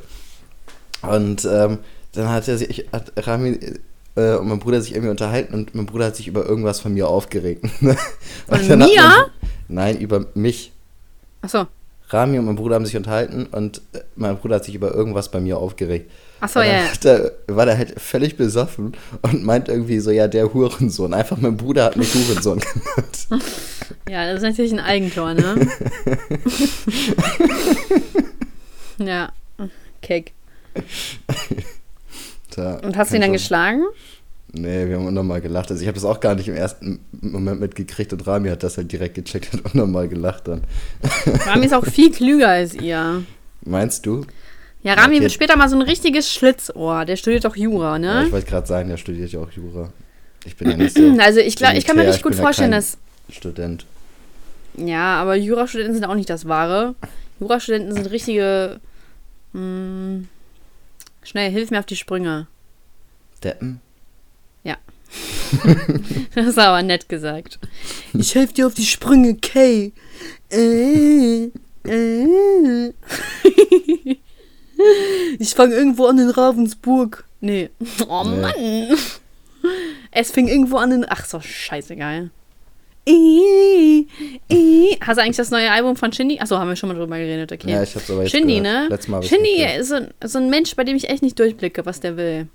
[1.02, 1.78] Und ähm,
[2.12, 3.58] dann hat er sich, hat Rami
[4.16, 6.94] äh, und mein Bruder sich irgendwie unterhalten und mein Bruder hat sich über irgendwas von
[6.94, 7.64] mir aufgeregt.
[7.80, 7.96] Ne?
[8.48, 9.02] Von mir?
[9.02, 9.24] Man,
[9.68, 10.72] nein, über mich.
[11.42, 11.66] Achso.
[12.08, 15.30] Rami und mein Bruder haben sich unterhalten und äh, mein Bruder hat sich über irgendwas
[15.30, 16.10] bei mir aufgeregt.
[16.40, 16.84] Achso, ja.
[17.00, 21.14] Da war der halt völlig besoffen und meint irgendwie so, ja, der Hurensohn.
[21.14, 22.60] Einfach mein Bruder hat mich Hurensohn
[23.28, 23.44] genannt.
[24.08, 25.68] Ja, das ist natürlich ein Eigentor, ne?
[28.98, 29.32] ja,
[30.02, 30.32] Keck.
[32.56, 33.82] und hast du ihn dann geschlagen?
[34.52, 35.70] Nee, wir haben unnormal gelacht.
[35.70, 38.76] Also ich habe das auch gar nicht im ersten Moment mitgekriegt und Rami hat das
[38.76, 40.62] halt direkt gecheckt und unnormal gelacht dann.
[41.46, 43.24] Rami ist auch viel klüger als ihr.
[43.62, 44.24] Meinst du?
[44.86, 45.22] Ja, Rami okay.
[45.22, 47.04] wird später mal so ein richtiges Schlitzohr.
[47.04, 48.06] Der studiert doch Jura, ne?
[48.06, 49.92] Ja, ich wollte gerade sagen, der studiert ja auch Jura.
[50.44, 51.02] Ich bin ja nicht so.
[51.18, 52.96] Also ich glaube, ich kann mir nicht gut vorstellen, ja dass.
[53.28, 53.84] Student.
[54.76, 56.94] Ja, aber Jurastudenten sind auch nicht das Wahre.
[57.40, 58.78] Jurastudenten sind richtige.
[59.54, 60.28] Mh, hm,
[61.24, 62.46] schnell, hilf mir auf die Sprünge.
[63.42, 63.80] Deppen?
[64.62, 64.76] Ja.
[66.36, 67.58] das ist aber nett gesagt.
[68.12, 69.92] Ich helfe dir auf die Sprünge, Kay.
[70.52, 71.50] Äh,
[71.88, 72.92] äh.
[75.38, 77.24] Ich fange irgendwo an in Ravensburg.
[77.40, 77.70] Nee.
[78.08, 78.40] Oh nee.
[78.40, 78.98] Mann.
[80.10, 81.06] Es fing irgendwo an in.
[81.08, 82.30] Ach so, scheißegal.
[83.08, 86.40] Hast du eigentlich das neue Album von Shindy?
[86.40, 87.70] Achso, haben wir schon mal drüber geredet, okay.
[87.70, 88.88] Ja, ich hab's aber jetzt Shindy, ne?
[88.88, 92.00] Letztes Mal Shindy ist so, so ein Mensch, bei dem ich echt nicht durchblicke, was
[92.00, 92.48] der will.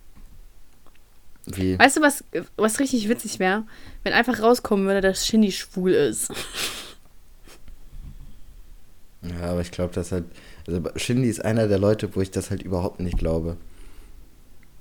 [1.45, 1.79] Wie?
[1.79, 2.25] Weißt du, was,
[2.57, 3.63] was richtig witzig wäre?
[4.03, 6.31] Wenn einfach rauskommen würde, dass Shindy schwul ist.
[9.23, 10.23] Ja, aber ich glaube, dass halt.
[10.67, 13.57] Also Shindy ist einer der Leute, wo ich das halt überhaupt nicht glaube.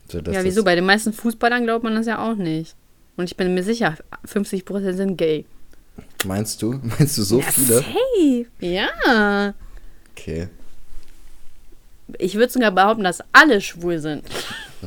[0.08, 0.64] So, ja, wieso?
[0.64, 2.74] Bei den meisten Fußballern glaubt man das ja auch nicht.
[3.16, 5.44] Und ich bin mir sicher, 50% sind gay.
[6.24, 6.72] Meinst du?
[6.98, 7.76] Meinst du so ja, viele?
[7.76, 8.46] Safe.
[8.60, 9.54] Ja.
[10.12, 10.48] Okay.
[12.18, 14.24] Ich würde sogar behaupten, dass alle schwul sind.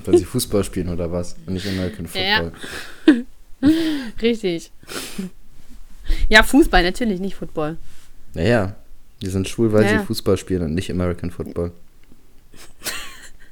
[0.06, 1.36] Weil sie Fußball spielen oder was?
[1.46, 2.52] Und nicht American Football.
[3.06, 3.14] Ja.
[4.22, 4.72] Richtig.
[6.28, 7.78] Ja, Fußball natürlich, nicht Football.
[8.34, 8.76] Naja,
[9.24, 10.00] die sind schwul, weil ja.
[10.00, 11.72] sie Fußball spielen und nicht American Football.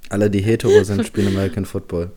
[0.10, 2.12] Alle, die hetero sind, spielen American Football.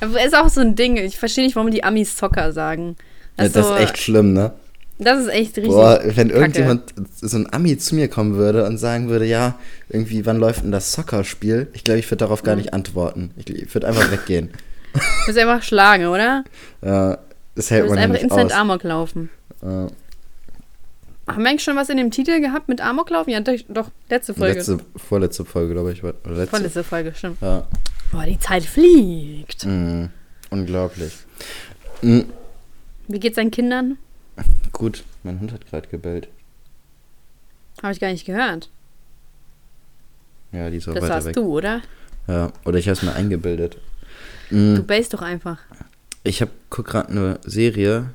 [0.00, 0.96] Aber ist auch so ein Ding.
[0.96, 2.96] Ich verstehe nicht, warum die Amis Soccer sagen.
[3.36, 4.52] Das, ja, das ist echt schlimm, ne?
[4.98, 5.72] Das ist echt richtig.
[5.72, 9.56] Boah, wenn irgendjemand, so ein Ami zu mir kommen würde und sagen würde, ja,
[9.88, 11.68] irgendwie, wann läuft denn das Soccer-Spiel?
[11.72, 13.32] Ich glaube, ich würde darauf gar nicht antworten.
[13.36, 14.50] Ich, ich würde einfach weggehen.
[14.92, 16.44] Du musst einfach schlagen, oder?
[16.84, 17.18] Ja,
[17.54, 18.58] das hält du man einfach nicht instant aus.
[18.58, 19.30] Amok laufen.
[19.62, 19.88] Ja.
[21.28, 23.32] Haben wir eigentlich schon was in dem Titel gehabt mit Amoklaufen?
[23.32, 24.58] Ja, doch, letzte Folge.
[24.58, 26.02] Letzte, vorletzte Folge, glaube ich.
[26.02, 26.46] Letzte.
[26.48, 27.40] Vorletzte Folge, stimmt.
[27.40, 27.66] Ja.
[28.10, 29.64] Boah, die Zeit fliegt.
[29.64, 30.10] Mhm.
[30.50, 31.12] Unglaublich.
[32.02, 32.26] Mhm.
[33.08, 33.98] Wie geht's deinen Kindern?
[34.72, 36.28] Gut, mein Hund hat gerade gebellt.
[37.82, 38.68] Habe ich gar nicht gehört.
[40.50, 41.34] Ja, die ist auch das weiter warst weg.
[41.34, 41.82] du, oder?
[42.26, 43.78] Ja, oder ich habe es mir eingebildet.
[44.50, 44.76] Mhm.
[44.76, 45.58] Du bellst doch einfach.
[46.24, 48.10] Ich hab, guck gerade eine Serie,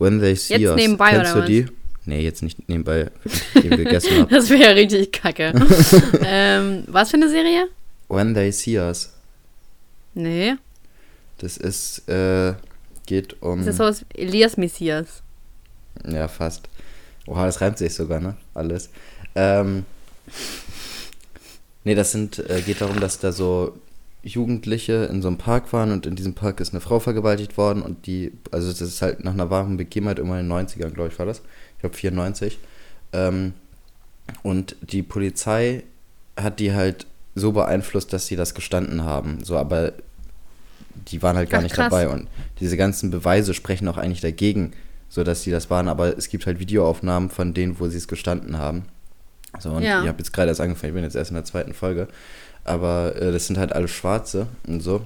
[0.00, 0.76] When They See Jetzt Us.
[0.76, 1.64] nebenbei, Kennst oder du die?
[1.66, 1.72] Was?
[2.06, 3.10] Nee, jetzt nicht nebenbei,
[3.54, 4.26] die gegessen habe.
[4.34, 5.52] Das wäre ja richtig kacke.
[6.24, 7.68] ähm, was für eine Serie?
[8.08, 9.12] When They See Us.
[10.14, 10.54] Nee.
[11.38, 12.54] Das ist, äh,
[13.06, 13.58] geht um.
[13.58, 15.22] Das ist so was Elias Messias.
[16.10, 16.68] Ja, fast.
[17.26, 18.36] Oha, das reimt sich sogar, ne?
[18.54, 18.88] Alles.
[19.34, 19.84] Ähm.
[21.84, 23.78] Nee, das sind, äh, geht darum, dass da so
[24.22, 27.82] Jugendliche in so einem Park waren und in diesem Park ist eine Frau vergewaltigt worden
[27.82, 31.10] und die, also das ist halt nach einer wahren Begebenheit irgendwann in den 90ern, glaube
[31.10, 31.42] ich, war das.
[31.76, 32.58] Ich glaube 94.
[33.12, 33.54] Ähm,
[34.42, 35.84] und die Polizei
[36.36, 39.42] hat die halt so beeinflusst, dass sie das gestanden haben.
[39.42, 39.92] So, aber
[41.08, 41.90] die waren halt gar Ach, nicht krass.
[41.90, 42.28] dabei und
[42.60, 44.72] diese ganzen Beweise sprechen auch eigentlich dagegen,
[45.08, 48.06] so dass sie das waren, aber es gibt halt Videoaufnahmen von denen, wo sie es
[48.06, 48.84] gestanden haben.
[49.58, 50.02] So, und ja.
[50.02, 52.06] ich habe jetzt gerade erst angefangen, ich bin jetzt erst in der zweiten Folge.
[52.70, 55.02] Aber äh, das sind halt alle Schwarze und so.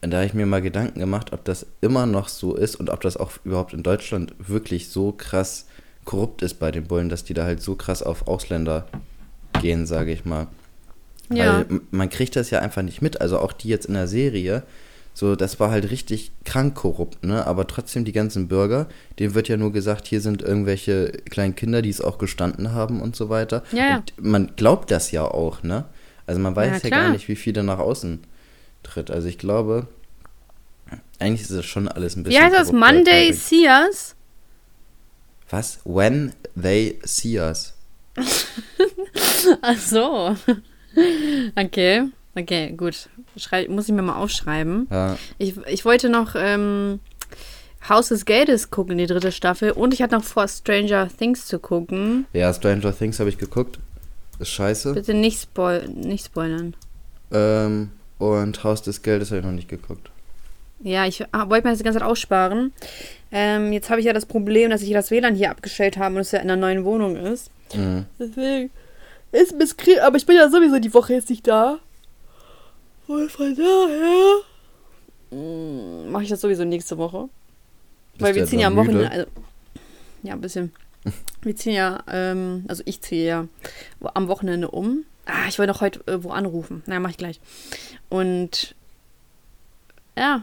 [0.00, 2.90] Und da habe ich mir mal Gedanken gemacht, ob das immer noch so ist und
[2.90, 5.66] ob das auch überhaupt in Deutschland wirklich so krass
[6.04, 8.88] korrupt ist bei den Bullen, dass die da halt so krass auf Ausländer
[9.60, 10.48] gehen, sage ich mal.
[11.30, 11.58] Ja.
[11.58, 13.20] Weil man kriegt das ja einfach nicht mit.
[13.20, 14.64] Also auch die jetzt in der Serie,
[15.14, 17.46] so, das war halt richtig krank korrupt, ne?
[17.46, 18.88] Aber trotzdem die ganzen Bürger,
[19.20, 23.00] denen wird ja nur gesagt, hier sind irgendwelche kleinen Kinder, die es auch gestanden haben
[23.00, 23.62] und so weiter.
[23.70, 25.84] Ja, Und man glaubt das ja auch, ne?
[26.26, 28.20] Also man weiß ja, ja gar nicht, wie viel da nach außen
[28.82, 29.10] tritt.
[29.10, 29.88] Also ich glaube,
[31.18, 32.40] eigentlich ist das schon alles ein bisschen.
[32.40, 32.72] Wie heißt das?
[32.72, 34.14] Monday See Us?
[35.50, 35.80] Was?
[35.84, 37.74] When they see us.
[39.62, 40.36] Ach so.
[41.56, 43.08] Okay, okay, gut.
[43.36, 44.88] Schrei muss ich mir mal aufschreiben.
[44.90, 45.18] Ja.
[45.36, 47.00] Ich, ich wollte noch ähm,
[47.86, 49.72] Haus des Geldes gucken, die dritte Staffel.
[49.72, 52.26] Und ich hatte noch vor, Stranger Things zu gucken.
[52.32, 53.78] Ja, Stranger Things habe ich geguckt.
[54.42, 54.92] Ist scheiße.
[54.94, 56.74] Bitte nicht, spoil nicht spoilern.
[57.30, 60.10] Ähm, und Haus des Geldes habe ich noch nicht geguckt.
[60.80, 62.72] Ja, ich ah, wollte mir das die ganze Zeit aussparen.
[63.30, 66.22] Ähm, jetzt habe ich ja das Problem, dass ich das WLAN hier abgestellt habe und
[66.22, 67.52] es ja in einer neuen Wohnung ist.
[67.72, 68.06] Mhm.
[68.18, 68.70] Deswegen
[69.30, 71.78] ist ein bisschen aber ich bin ja sowieso die Woche jetzt nicht da.
[73.06, 74.42] Und von daher
[76.10, 77.28] mache ich das sowieso nächste Woche.
[78.14, 78.76] Bist Weil wir ziehen ja am?
[78.76, 79.08] Wochenende.
[79.08, 79.26] Also,
[80.24, 80.72] ja, ein bisschen.
[81.42, 83.48] Wir ziehen ja, ähm, also ich ziehe ja
[84.14, 85.04] am Wochenende um.
[85.24, 86.82] Ah, ich wollte noch heute äh, wo anrufen.
[86.86, 87.40] Na, mach ich gleich.
[88.08, 88.74] Und
[90.16, 90.42] ja.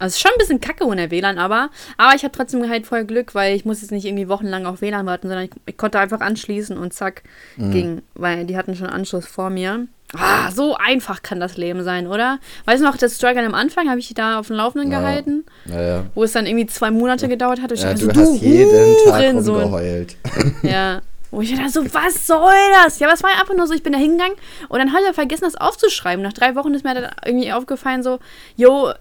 [0.00, 3.34] Also schon ein bisschen kacke ohne WLAN, aber, aber ich habe trotzdem halt voll Glück,
[3.34, 6.20] weil ich muss jetzt nicht irgendwie wochenlang auf WLAN warten, sondern ich, ich konnte einfach
[6.20, 7.22] anschließen und zack,
[7.56, 9.86] ging, weil die hatten schon Anschluss vor mir.
[10.16, 12.38] Ah, so einfach kann das Leben sein, oder?
[12.66, 15.00] Weißt du noch, das Struggle am Anfang habe ich die da auf dem Laufenden Ja.
[15.00, 16.04] gehalten, Ja, ja.
[16.14, 17.70] wo es dann irgendwie zwei Monate gedauert hat.
[17.72, 19.62] Und ich ja du so, hast jeden Tag Hurensohn.
[19.62, 20.16] rumgeheult.
[20.62, 21.02] Ja.
[21.32, 22.52] Wo ich dachte so, was soll
[22.84, 23.00] das?
[23.00, 24.36] Ja, aber es war einfach nur so, ich bin da hingegangen
[24.68, 26.22] und dann habe ich vergessen, das aufzuschreiben.
[26.22, 28.20] Nach drei Wochen ist mir dann irgendwie aufgefallen, so,
[28.54, 28.92] yo,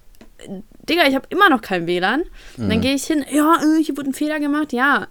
[0.90, 2.22] Digga, ich habe immer noch kein WLAN.
[2.58, 2.70] Und Mhm.
[2.70, 4.74] dann gehe ich hin, ja, äh, hier wurde ein Fehler gemacht.
[4.74, 5.08] Ja,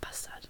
[0.00, 0.48] Bastard.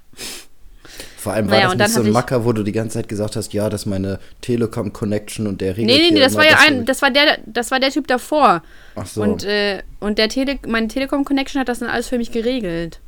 [1.18, 3.09] Vor allem war Naja, das und nicht so ein Macker, wo du die ganze Zeit
[3.09, 6.46] gesagt hast, ja, das ist meine Telekom-Connection und der regelt Nee, nee, nee, das war
[6.46, 8.62] ja ein, und- das war der, das war der Typ davor.
[8.94, 9.20] Ach so.
[9.22, 13.00] Und, äh, und der Tele meine Telekom-Connection hat das dann alles für mich geregelt.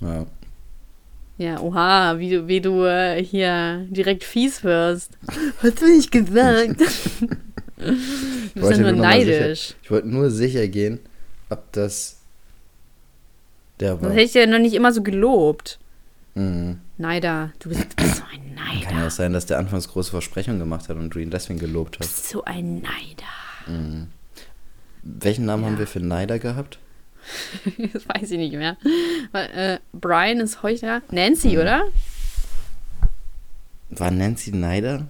[0.00, 0.26] ja.
[1.38, 5.12] Ja, oha, wie du, wie du äh, hier direkt fies wirst.
[5.62, 6.76] Hast du nicht gesagt?
[7.82, 9.60] du bist ja nur neidisch.
[9.60, 11.00] Sicher, ich wollte nur sicher gehen,
[11.50, 12.18] ob das
[13.80, 14.08] der war.
[14.08, 15.78] Das hätte ich ja noch nicht immer so gelobt.
[16.34, 16.78] Mhm.
[16.98, 19.06] Neider, du bist, du bist so ein Kann ja Neider.
[19.06, 22.00] auch sein, dass der anfangs große Versprechungen gemacht hat und du ihn deswegen gelobt Du
[22.00, 22.08] hast.
[22.08, 24.06] bist so ein Neider.
[25.02, 25.68] Welchen Namen Ja.
[25.70, 26.78] haben wir für Neider gehabt?
[27.92, 28.76] Das weiß ich nicht mehr.
[29.32, 31.02] Äh, Brian ist Heuchler.
[31.10, 31.84] Nancy, oder?
[33.90, 35.06] War Nancy Neider?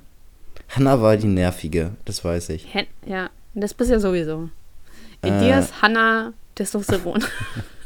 [0.74, 2.72] Hannah war die nervige, das weiß ich.
[2.72, 4.48] Hen ja, das bist ja sowieso.
[5.22, 5.28] Äh.
[5.28, 7.22] Elias, Hannah, Testosteron.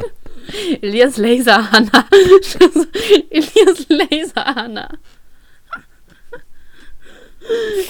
[0.81, 2.07] Elias Laser, Hannah.
[3.31, 4.91] Elias Laser, Hannah.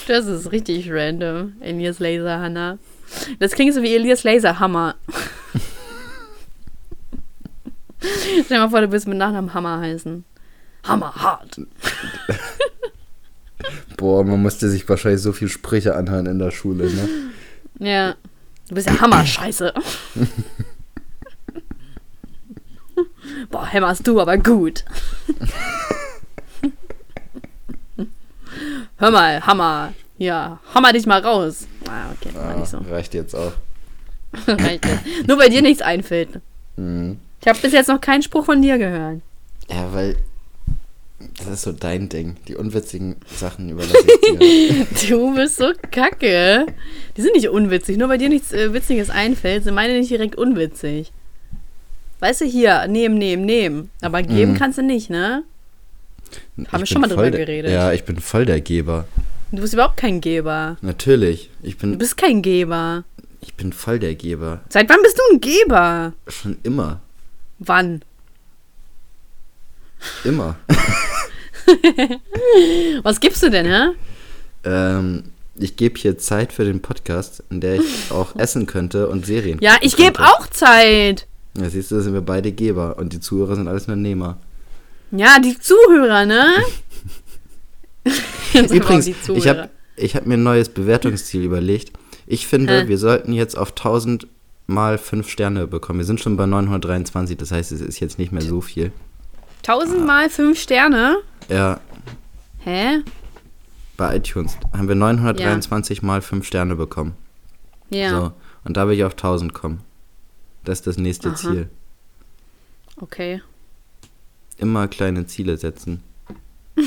[0.09, 1.55] Das ist richtig random.
[1.61, 2.79] Elias Laser, Hannah.
[3.39, 4.95] Das klingt so wie Elias Laser, Hammer.
[8.01, 10.25] Stell dir mal vor, du willst mit Nachnamen Hammer heißen.
[10.85, 11.61] Hammer hart.
[13.97, 17.09] Boah, man musste sich wahrscheinlich so viel Sprüche anhören in der Schule, ne?
[17.79, 18.15] Ja.
[18.69, 19.73] Du bist ja Hammer-Scheiße.
[23.51, 24.85] Boah, hämmerst du aber gut.
[28.99, 29.93] Hör mal, Hammer.
[30.19, 31.67] Ja, hammer dich mal raus.
[31.87, 32.79] Ah, okay, war Ah, nicht so.
[32.91, 33.53] reicht jetzt auch.
[34.47, 35.27] Reicht jetzt.
[35.29, 36.41] Nur weil dir nichts einfällt.
[36.77, 37.19] Mhm.
[37.43, 39.21] Ich habe bis jetzt noch keinen Spruch von dir gehört.
[39.69, 40.17] Ja, weil
[41.39, 42.37] das ist so dein Ding.
[42.49, 44.87] Die unwitzigen Sachen überlasse ich dir.
[45.17, 46.67] Du bist so kacke.
[47.17, 47.97] Die sind nicht unwitzig.
[47.97, 51.13] Nur weil dir nichts äh, Witziges einfällt, sind meine nicht direkt unwitzig.
[52.21, 53.91] Weißt du, hier, nehmen, nehmen, nehmen.
[54.01, 54.57] Aber geben Mhm.
[54.59, 55.43] kannst du nicht, ne?
[56.73, 57.71] Haben wir schon mal drüber der- geredet.
[57.71, 59.07] Ja, ich bin voll der Geber.
[59.53, 60.77] Du bist überhaupt kein Geber.
[60.81, 61.51] Natürlich.
[61.63, 63.05] Ich Du bin, bist kein Geber.
[63.41, 64.61] ich bin voll der Geber.
[64.71, 66.13] Seit wann bist du ein Geber?
[66.27, 67.01] Schon immer.
[67.59, 68.03] Wann?
[70.25, 70.57] Immer.
[73.03, 73.89] Was gibst du denn, hä?
[74.65, 75.25] ähm,
[75.59, 79.59] ich gebe hier Zeit für den Podcast, in der ich auch essen könnte und Serien
[79.61, 81.27] Ja, ich gebe auch Zeit.
[81.59, 84.39] Ja, siehst du, da sind wir beide Geber und die Zuhörer sind alles nur Nehmer.
[85.13, 86.47] Ja, die Zuhörer, ne?
[88.55, 89.49] Übrigens, die ich Zuhörer.
[89.49, 91.93] habe ich hab mir ein neues Bewertungsziel überlegt.
[92.27, 92.89] Ich finde, Hä?
[92.89, 94.27] wir sollten jetzt auf 1000
[94.67, 96.01] mal 5 Sterne bekommen.
[96.01, 98.93] Wir sind schon bei 923, das heißt, es ist jetzt nicht mehr so viel.
[99.63, 101.17] Tausendmal fünf Sterne?
[101.49, 101.81] Ja,
[102.59, 102.99] Hä?
[103.97, 107.15] bei iTunes haben wir 923 mal 5 Sterne bekommen.
[107.91, 108.11] Ja.
[108.11, 108.33] So,
[108.65, 109.81] und da will ich auf 1000 kommen.
[110.65, 111.37] Das ist das nächste Aha.
[111.37, 111.71] Ziel.
[113.01, 113.43] Okay.
[114.59, 116.03] Immer kleine Ziele setzen.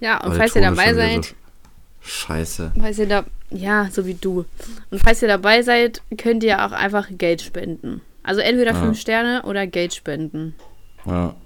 [0.00, 1.34] Ja, und Aber falls ihr dabei seid, so sch-
[2.02, 2.72] Scheiße.
[2.78, 4.44] falls ihr da, ja, so wie du.
[4.90, 8.00] Und falls ihr dabei seid, könnt ihr auch einfach Geld spenden.
[8.24, 8.80] Also entweder Ja.
[8.80, 10.54] fünf Sterne oder Geld spenden.
[11.06, 11.36] Ja.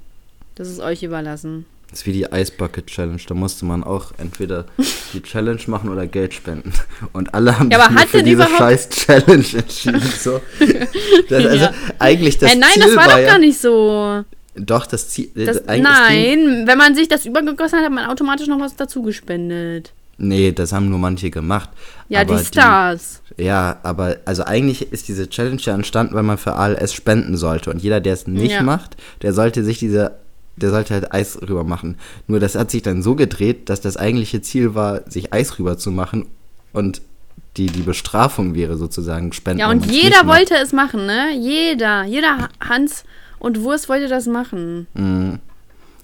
[0.57, 1.65] Das ist euch überlassen.
[1.91, 3.21] Das ist wie die Ice Bucket Challenge.
[3.29, 4.65] Da musste man auch entweder
[5.13, 6.73] die Challenge machen oder Geld spenden.
[7.13, 10.03] Und alle haben Ja, sich aber für diese überhaupt- scheiß Challenge entschieden.
[10.19, 10.41] So.
[11.29, 11.73] Das, also Ja.
[12.01, 14.25] eigentlich das Hä, nein, Ziel das war doch ja, gar nicht so.
[14.57, 15.31] Doch, das Ziel.
[15.37, 18.75] Das, eigentlich ging- nein, wenn man sich das übergegossen hat, hat man automatisch noch was
[18.75, 19.93] dazu gespendet.
[20.19, 21.69] Nee, das haben nur manche gemacht.
[22.09, 23.21] Ja, die Stars.
[23.39, 27.37] Die, ja, aber also eigentlich ist diese Challenge ja entstanden, weil man für ALS spenden
[27.37, 27.71] sollte.
[27.71, 28.63] Und jeder, der es nicht ja.
[28.63, 30.13] macht, der sollte sich diese,
[30.57, 31.99] der sollte halt Eis rüber machen.
[32.27, 35.79] Nur das hat sich dann so gedreht, dass das eigentliche Ziel war, sich Eis rüber
[35.79, 36.27] zu machen.
[36.73, 37.03] Und
[37.57, 39.61] die, die Bestrafung wäre sozusagen Spenden.
[39.61, 41.35] Ja, und jeder wollte es machen, ne?
[41.39, 42.05] Jeder.
[42.05, 43.05] Jeder Hans
[43.39, 44.87] und Wurst wollte das machen.
[44.95, 45.39] Mhm.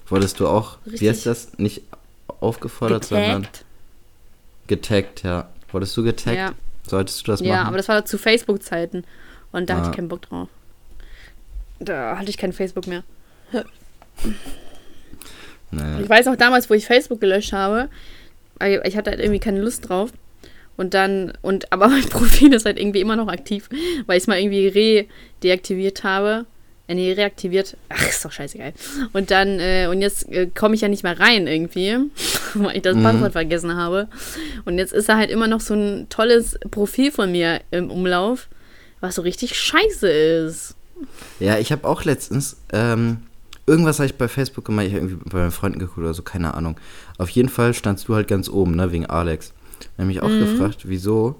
[0.07, 1.01] Wolltest du auch, Richtig.
[1.01, 1.81] wie heißt das, nicht
[2.39, 3.25] aufgefordert, getaggt.
[3.25, 3.47] sondern
[4.67, 5.49] getaggt, ja.
[5.71, 6.37] Wurdest du getaggt?
[6.37, 6.51] Ja.
[6.85, 7.49] Solltest du das machen?
[7.49, 9.05] Ja, aber das war zu Facebook-Zeiten.
[9.51, 9.77] Und da ah.
[9.77, 10.49] hatte ich keinen Bock drauf.
[11.79, 13.03] Da hatte ich kein Facebook mehr.
[15.71, 15.99] Naja.
[16.01, 17.89] Ich weiß auch damals, wo ich Facebook gelöscht habe,
[18.59, 20.11] ich hatte halt irgendwie keine Lust drauf.
[20.75, 23.69] Und dann, und aber mein Profil ist halt irgendwie immer noch aktiv,
[24.05, 26.45] weil ich es mal irgendwie re-deaktiviert habe.
[26.87, 27.77] Äh, nee, reaktiviert.
[27.89, 28.73] Ach, ist doch scheißegal.
[29.13, 31.97] Und dann, äh, und jetzt äh, komme ich ja nicht mehr rein irgendwie,
[32.55, 33.03] weil ich das mhm.
[33.03, 34.07] Passwort vergessen habe.
[34.65, 38.49] Und jetzt ist da halt immer noch so ein tolles Profil von mir im Umlauf,
[38.99, 40.75] was so richtig scheiße ist.
[41.39, 43.23] Ja, ich habe auch letztens, ähm,
[43.65, 46.21] irgendwas habe ich bei Facebook gemacht, ich habe irgendwie bei meinen Freunden geguckt oder so,
[46.21, 46.77] keine Ahnung.
[47.17, 49.53] Auf jeden Fall standst du halt ganz oben, ne, wegen Alex.
[49.79, 50.39] Ich habe mich auch mhm.
[50.39, 51.35] gefragt, wieso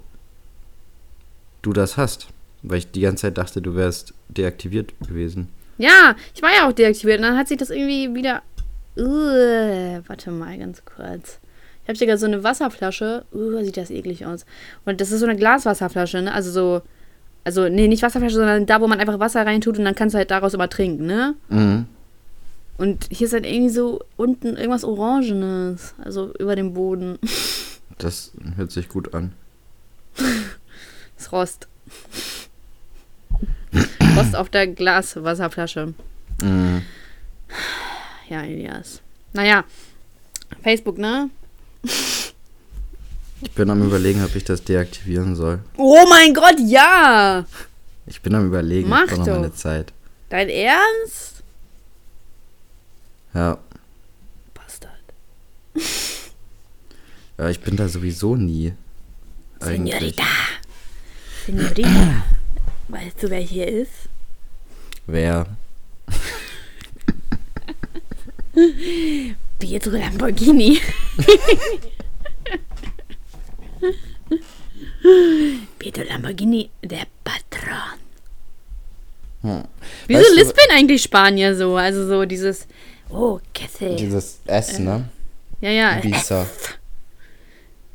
[1.61, 2.27] du das hast.
[2.61, 5.49] Weil ich die ganze Zeit dachte, du wärst deaktiviert gewesen.
[5.77, 7.17] Ja, ich war ja auch deaktiviert.
[7.17, 8.41] Und dann hat sich das irgendwie wieder.
[8.95, 11.39] Uh, warte mal ganz kurz.
[11.83, 13.25] Ich habe sogar so eine Wasserflasche.
[13.33, 14.45] Uh, sieht das eklig aus.
[14.85, 16.33] Und das ist so eine Glaswasserflasche, ne?
[16.33, 16.81] Also so.
[17.43, 20.17] Also, nee, nicht Wasserflasche, sondern da, wo man einfach Wasser reintut und dann kannst du
[20.17, 21.35] halt daraus immer trinken, ne?
[21.49, 21.87] Mhm.
[22.77, 25.93] Und hier ist halt irgendwie so unten irgendwas Orangenes.
[25.97, 27.19] Also über dem Boden.
[27.97, 29.33] Das hört sich gut an.
[31.17, 31.67] das Rost.
[34.17, 35.93] Rost auf der Glaswasserflasche.
[36.41, 36.81] Mhm.
[38.29, 39.01] Ja, Elias.
[39.33, 39.63] Naja,
[40.63, 41.29] Facebook, ne?
[41.83, 45.59] Ich bin am überlegen, ob ich das deaktivieren soll.
[45.77, 47.45] Oh mein Gott, ja!
[48.05, 49.93] Ich bin am überlegen, Mach ich noch meine Zeit.
[50.29, 51.32] Dein Ernst?
[53.33, 53.57] Ja.
[54.53, 54.93] Bastard.
[57.35, 58.73] Ja, ich bin da sowieso nie.
[59.59, 60.23] Senorita.
[61.47, 61.89] Senorita.
[62.89, 64.07] Weißt du, wer hier ist?
[65.07, 65.47] Wer?
[69.59, 70.79] Pietro Lamborghini.
[75.79, 77.97] Pietro Lamborghini, der Patron.
[79.41, 79.63] Hm.
[80.07, 81.75] Wieso weißt lispeln eigentlich Spanier so?
[81.75, 82.67] Also so dieses,
[83.13, 83.95] oh, Kessel.
[83.95, 85.09] Dieses S, äh, ne?
[85.61, 85.97] Ja, ja.
[85.97, 86.45] Ibiza.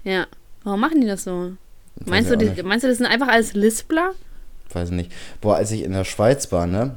[0.04, 0.26] Ja.
[0.64, 1.52] Warum machen die das so?
[2.06, 4.12] Meinst du, die, meinst du, das sind einfach alles Lispler?
[4.72, 5.12] Weiß nicht.
[5.40, 6.96] Boah, als ich in der Schweiz war, ne?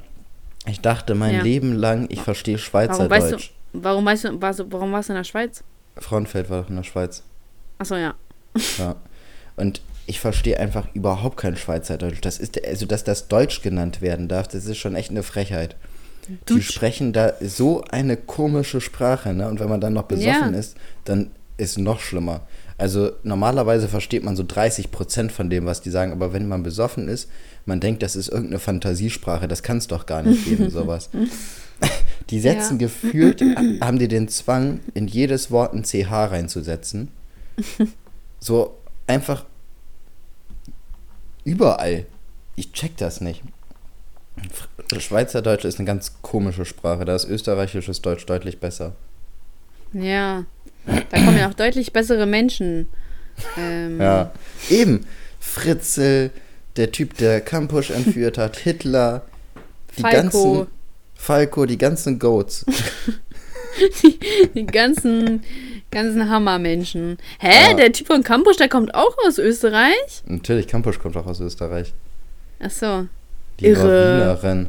[0.68, 1.42] Ich dachte mein ja.
[1.42, 3.10] Leben lang, ich verstehe Schweizerdeutsch.
[3.10, 5.64] Warum weißt du, warum, weißt du, warst du, warum warst du in der Schweiz?
[5.98, 7.24] Frauenfeld war doch in der Schweiz.
[7.78, 8.14] Achso, ja.
[8.78, 8.96] Ja.
[9.56, 12.20] Und ich verstehe einfach überhaupt kein Schweizerdeutsch.
[12.22, 15.76] Das ist, also, dass das Deutsch genannt werden darf, das ist schon echt eine Frechheit.
[16.50, 19.48] Die sprechen da so eine komische Sprache, ne?
[19.48, 20.60] Und wenn man dann noch besoffen ja.
[20.60, 22.42] ist, dann ist noch schlimmer.
[22.78, 26.64] Also normalerweise versteht man so 30 Prozent von dem, was die sagen, aber wenn man
[26.64, 27.30] besoffen ist,
[27.66, 31.10] man denkt, das ist irgendeine Fantasiesprache, das kann es doch gar nicht geben, sowas.
[32.30, 32.88] Die setzen ja.
[32.88, 33.42] gefühlt,
[33.82, 37.10] haben die den Zwang, in jedes Wort ein CH reinzusetzen.
[38.44, 39.46] So einfach
[41.44, 42.08] überall.
[42.56, 43.44] Ich check das nicht.
[44.98, 48.94] Schweizerdeutsch ist eine ganz komische Sprache, da ist österreichisches Deutsch deutlich besser.
[49.94, 50.46] Ja,
[50.86, 52.88] da kommen ja auch deutlich bessere Menschen.
[53.58, 54.32] Ähm, ja,
[54.70, 55.06] eben.
[55.40, 56.32] Fritzel,
[56.76, 59.24] der Typ, der Kampusch entführt hat, Hitler,
[59.98, 60.18] die Falco.
[60.22, 60.68] ganzen.
[61.16, 62.66] Falco, die ganzen Goats.
[64.04, 64.20] die,
[64.56, 65.44] die ganzen,
[65.92, 67.18] ganzen Hammermenschen.
[67.40, 67.72] Hä?
[67.72, 67.74] Ja.
[67.74, 70.24] Der Typ von Kampusch, der kommt auch aus Österreich?
[70.26, 71.94] Natürlich, Kampusch kommt auch aus Österreich.
[72.60, 73.08] Ach so.
[73.62, 74.42] Die Irre.
[74.42, 74.68] Wienerin.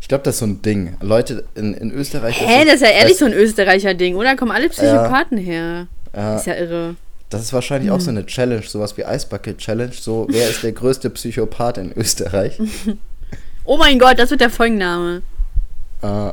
[0.00, 0.96] Ich glaube, das ist so ein Ding.
[1.00, 2.40] Leute in, in Österreich.
[2.40, 4.36] Hä, das ist ja ehrlich so ein Österreicher-Ding, oder?
[4.36, 5.86] Kommen alle Psychopathen ja, her.
[6.14, 6.36] Ja.
[6.36, 6.94] Ist ja irre.
[7.28, 7.96] Das ist wahrscheinlich hm.
[7.96, 9.92] auch so eine Challenge, sowas wie Eisbucket Challenge.
[9.92, 12.60] So, wer ist der größte Psychopath in Österreich?
[13.64, 15.22] oh mein Gott, das wird der Folgenname.
[16.02, 16.32] Uh.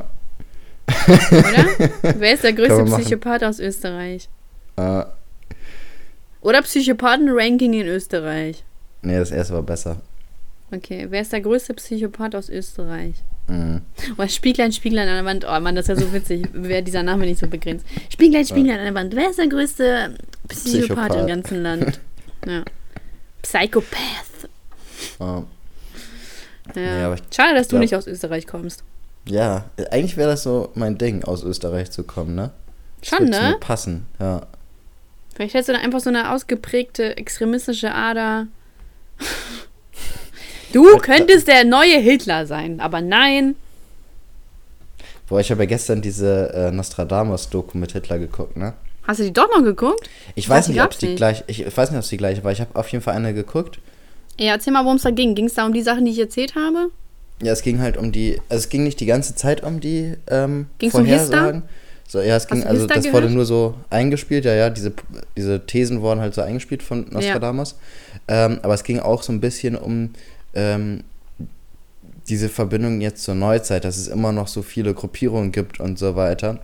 [1.08, 1.66] Oder?
[2.18, 4.28] Wer ist der größte Psychopath aus Österreich?
[4.78, 5.02] Uh.
[6.42, 8.62] Oder Psychopathen-Ranking in Österreich?
[9.02, 9.96] Nee, das erste war besser.
[10.74, 13.14] Okay, wer ist der größte Psychopath aus Österreich?
[13.48, 13.82] Mhm.
[14.16, 15.44] Oh, Spieglein, Spieglein an der Wand.
[15.44, 16.48] Oh Mann, das ist ja so witzig.
[16.52, 17.86] Wäre dieser Name nicht so begrenzt.
[18.10, 19.14] Spieglein, Spieglein an der Wand.
[19.14, 20.14] Wer ist der größte
[20.48, 21.20] Psychopath, Psychopath.
[21.20, 22.00] im ganzen Land?
[22.46, 22.62] Ja.
[23.40, 24.50] Psychopath.
[25.18, 25.44] Oh.
[26.74, 27.10] Ja.
[27.10, 28.84] ja Schade, dass du nicht aus Österreich kommst.
[29.26, 32.50] Ja, eigentlich wäre das so mein Ding, aus Österreich zu kommen, ne?
[33.00, 33.52] Das Schon, ne?
[33.52, 34.46] Mir passen, ja.
[35.34, 38.46] Vielleicht hättest du dann einfach so eine ausgeprägte extremistische Ader.
[40.74, 43.54] Du könntest der neue Hitler sein, aber nein.
[45.28, 48.74] Boah, ich habe ja gestern diese äh, Nostradamus-Doku mit Hitler geguckt, ne?
[49.04, 50.10] Hast du die doch noch geguckt?
[50.34, 52.50] Ich weiß nicht, ob es die gleich, ich weiß nicht, ob es die gleiche war.
[52.50, 53.78] Ich habe auf jeden Fall eine geguckt.
[54.38, 55.36] Ja, erzähl mal, worum es da ging.
[55.36, 56.90] Ging es da um die Sachen, die ich erzählt habe?
[57.40, 60.14] Ja, es ging halt um die, also es ging nicht die ganze Zeit um die
[60.28, 61.62] ähm, Ging's Vorhersagen.
[61.62, 61.68] Um
[62.08, 63.14] so, ja, es ging, also das gehört?
[63.14, 64.92] wurde nur so eingespielt, ja, ja, diese,
[65.36, 67.76] diese Thesen wurden halt so eingespielt von Nostradamus.
[68.28, 68.46] Ja.
[68.46, 70.10] Ähm, aber es ging auch so ein bisschen um
[70.54, 71.04] ähm,
[72.28, 76.16] diese Verbindung jetzt zur Neuzeit, dass es immer noch so viele Gruppierungen gibt und so
[76.16, 76.60] weiter.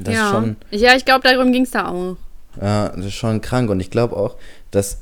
[0.00, 0.30] Das ja.
[0.30, 2.16] Schon, ja, ich glaube, darum ging es da auch.
[2.60, 3.70] Ja, das ist schon krank.
[3.70, 4.36] Und ich glaube auch,
[4.70, 4.98] dass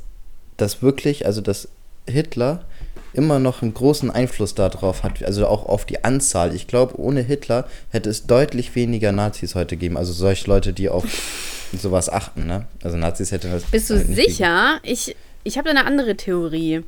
[0.56, 1.68] das wirklich, also dass
[2.08, 2.64] Hitler
[3.12, 6.54] immer noch einen großen Einfluss darauf hat, also auch auf die Anzahl.
[6.54, 9.96] Ich glaube, ohne Hitler hätte es deutlich weniger Nazis heute gegeben.
[9.96, 11.04] Also solche Leute, die auf
[11.76, 12.66] sowas achten, ne?
[12.82, 13.64] Also Nazis hätte das.
[13.64, 14.78] Bist du halt sicher?
[14.82, 14.92] Gegeben.
[14.92, 16.82] Ich, ich habe da eine andere Theorie.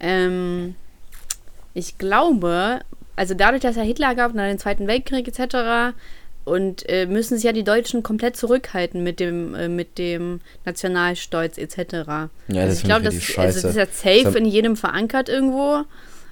[0.00, 0.74] Ähm,
[1.74, 2.80] ich glaube,
[3.16, 5.94] also dadurch, dass er Hitler gab nach dem Zweiten Weltkrieg etc.,
[6.48, 11.58] und äh, müssen sich ja die Deutschen komplett zurückhalten mit dem, äh, mit dem Nationalstolz
[11.58, 11.76] etc.
[11.76, 13.86] Ja, das also ich glaube, das, also das ist ja
[14.24, 15.84] safe in jedem verankert irgendwo.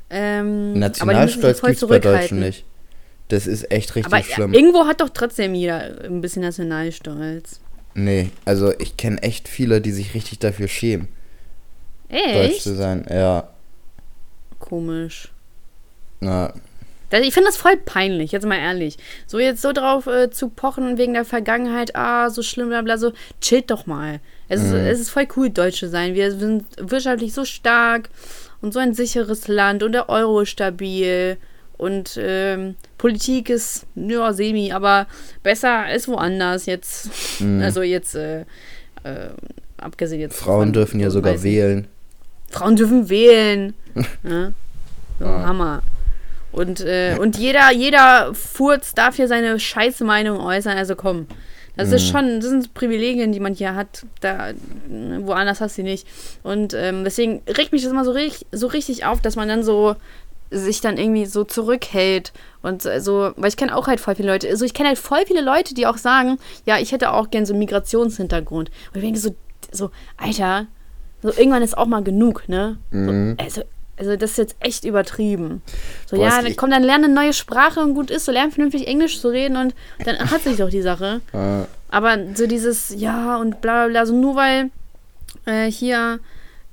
[0.08, 2.64] Ähm, Nationalstolz gibt es bei Deutschen nicht.
[3.28, 4.54] Das ist echt richtig aber schlimm.
[4.54, 7.60] Irgendwo hat doch trotzdem jeder ein bisschen Nationalstolz.
[7.94, 11.08] Nee, also ich kenne echt viele, die sich richtig dafür schämen.
[12.08, 12.34] Echt?
[12.34, 13.50] Deutsch zu sein, ja.
[14.68, 15.28] Komisch.
[16.20, 16.52] Na.
[17.12, 18.96] Ich finde das voll peinlich, jetzt mal ehrlich.
[19.28, 22.98] So jetzt so drauf äh, zu pochen wegen der Vergangenheit, ah, so schlimm, bla bla,
[22.98, 24.18] so, chillt doch mal.
[24.48, 24.66] Es, mhm.
[24.66, 26.14] ist, es ist voll cool, Deutsch zu sein.
[26.14, 28.10] Wir sind wirtschaftlich so stark
[28.60, 31.36] und so ein sicheres Land und der Euro ist stabil
[31.78, 35.06] und ähm, Politik ist, ja, semi, aber
[35.44, 37.40] besser als woanders jetzt.
[37.40, 37.62] Mhm.
[37.62, 38.40] Also jetzt, äh,
[39.04, 39.30] äh,
[39.76, 40.38] abgesehen jetzt.
[40.38, 41.86] Frauen dürfen ja sogar wählen.
[42.56, 43.74] Frauen dürfen wählen.
[44.22, 44.52] ja?
[45.18, 45.46] So, ah.
[45.46, 45.82] Hammer.
[46.52, 50.76] Und, äh, und jeder, jeder Furz darf hier seine scheiße Meinung äußern.
[50.76, 51.26] Also komm.
[51.76, 51.94] Das mhm.
[51.94, 54.04] ist schon, das sind Privilegien, die man hier hat.
[54.20, 54.52] Da,
[55.20, 56.06] woanders hast du nicht.
[56.42, 59.62] Und ähm, deswegen regt mich das immer so, richtig, so richtig auf, dass man dann
[59.62, 59.96] so
[60.50, 62.32] sich dann irgendwie so zurückhält
[62.62, 65.26] und so, weil ich kenne auch halt voll viele Leute, also ich kenne halt voll
[65.26, 68.70] viele Leute, die auch sagen, ja, ich hätte auch gern so einen Migrationshintergrund.
[68.70, 69.34] Und ich denke so,
[69.72, 70.68] so, Alter,
[71.26, 72.78] so irgendwann ist auch mal genug, ne?
[72.90, 73.36] Mhm.
[73.38, 73.62] So, also,
[73.98, 75.62] also das ist jetzt echt übertrieben.
[76.06, 78.52] So, Boah, ja, dann komm, dann lerne eine neue Sprache und gut ist, so lern
[78.52, 79.74] vernünftig Englisch zu reden und
[80.04, 81.20] dann hat sich doch die Sache.
[81.88, 84.70] Aber so dieses, ja und bla bla bla, so nur weil
[85.46, 86.20] äh, hier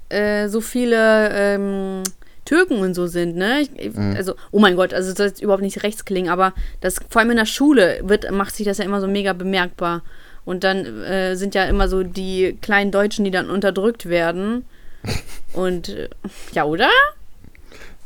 [0.09, 2.03] äh, so viele ähm,
[2.45, 3.61] Türken und so sind, ne?
[3.61, 4.15] Ich, mhm.
[4.15, 7.21] Also, oh mein Gott, also das soll jetzt überhaupt nicht rechts klingen, aber das, vor
[7.21, 10.03] allem in der Schule wird, macht sich das ja immer so mega bemerkbar.
[10.45, 14.65] Und dann äh, sind ja immer so die kleinen Deutschen, die dann unterdrückt werden.
[15.53, 16.09] Und äh,
[16.53, 16.89] ja, oder?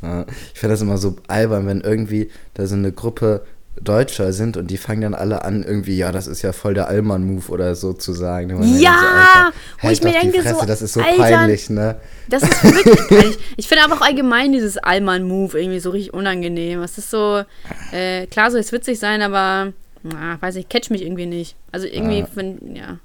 [0.02, 3.42] Ja, ich finde das immer so albern, wenn irgendwie da so eine Gruppe
[3.82, 6.88] Deutscher sind und die fangen dann alle an, irgendwie, ja, das ist ja voll der
[6.88, 8.50] Allmann-Move oder so zu sagen.
[8.80, 9.52] Ja!
[9.80, 11.96] So, wo ich mir denke, Fresse, so, das ist so Alter, peinlich, ne?
[12.28, 13.38] Das ist wirklich peinlich.
[13.56, 16.82] Ich finde aber auch allgemein dieses Allmann-Move irgendwie so richtig unangenehm.
[16.82, 17.42] Es ist so,
[17.92, 19.72] äh, klar, soll es witzig sein, aber,
[20.02, 21.56] na, weiß ich, catch mich irgendwie nicht.
[21.72, 22.28] Also irgendwie, ah.
[22.34, 22.98] wenn, ja.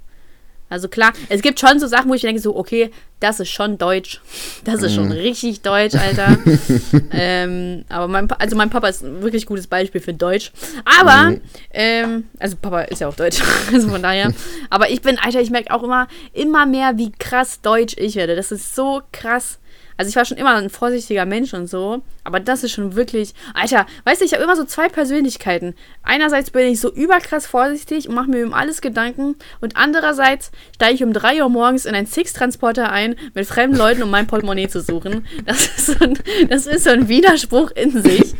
[0.73, 2.89] Also klar, es gibt schon so Sachen, wo ich denke, so, okay,
[3.19, 4.21] das ist schon deutsch.
[4.63, 5.11] Das ist schon mhm.
[5.11, 6.35] richtig deutsch, Alter.
[7.11, 10.51] ähm, aber mein, also mein Papa ist ein wirklich gutes Beispiel für Deutsch.
[10.99, 11.41] Aber, mhm.
[11.71, 13.39] ähm, also Papa ist ja auch deutsch,
[13.71, 14.33] also von daher.
[14.71, 18.35] Aber ich bin, Alter, ich merke auch immer, immer mehr, wie krass deutsch ich werde.
[18.35, 19.59] Das ist so krass.
[19.97, 23.33] Also ich war schon immer ein vorsichtiger Mensch und so, aber das ist schon wirklich,
[23.53, 25.75] Alter, weißt du, ich habe immer so zwei Persönlichkeiten.
[26.03, 30.95] Einerseits bin ich so überkrass vorsichtig und mache mir um alles Gedanken und andererseits steige
[30.95, 34.67] ich um drei Uhr morgens in einen Six-Transporter ein mit fremden Leuten, um mein Portemonnaie
[34.67, 35.25] zu suchen.
[35.45, 36.17] Das ist, so ein,
[36.49, 38.33] das ist so ein Widerspruch in sich,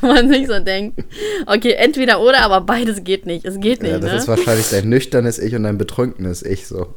[0.00, 1.04] wo man sich so denkt,
[1.46, 3.44] okay, entweder oder, aber beides geht nicht.
[3.44, 3.92] Es geht nicht.
[3.92, 4.18] Ja, das ne?
[4.18, 6.94] ist wahrscheinlich dein nüchternes Ich und dein betrunkenes Ich so.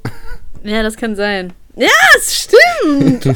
[0.64, 1.54] Ja, das kann sein.
[1.76, 3.26] Ja, es stimmt.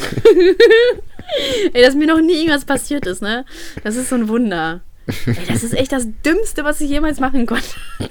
[1.74, 3.46] Ey, dass mir noch nie irgendwas passiert ist, ne?
[3.84, 4.82] Das ist so ein Wunder.
[5.26, 7.68] Ey, das ist echt das Dümmste, was ich jemals machen konnte.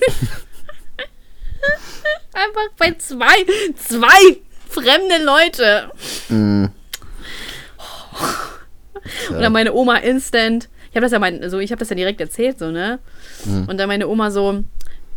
[2.32, 3.46] Einfach bei zwei,
[3.76, 5.90] zwei fremde Leute.
[6.28, 6.66] Mm.
[9.30, 10.68] Oder meine Oma instant.
[10.90, 12.98] Ich habe das ja mein, so, ich habe das ja direkt erzählt, so, ne?
[13.44, 13.68] Mm.
[13.68, 14.64] Und dann meine Oma so,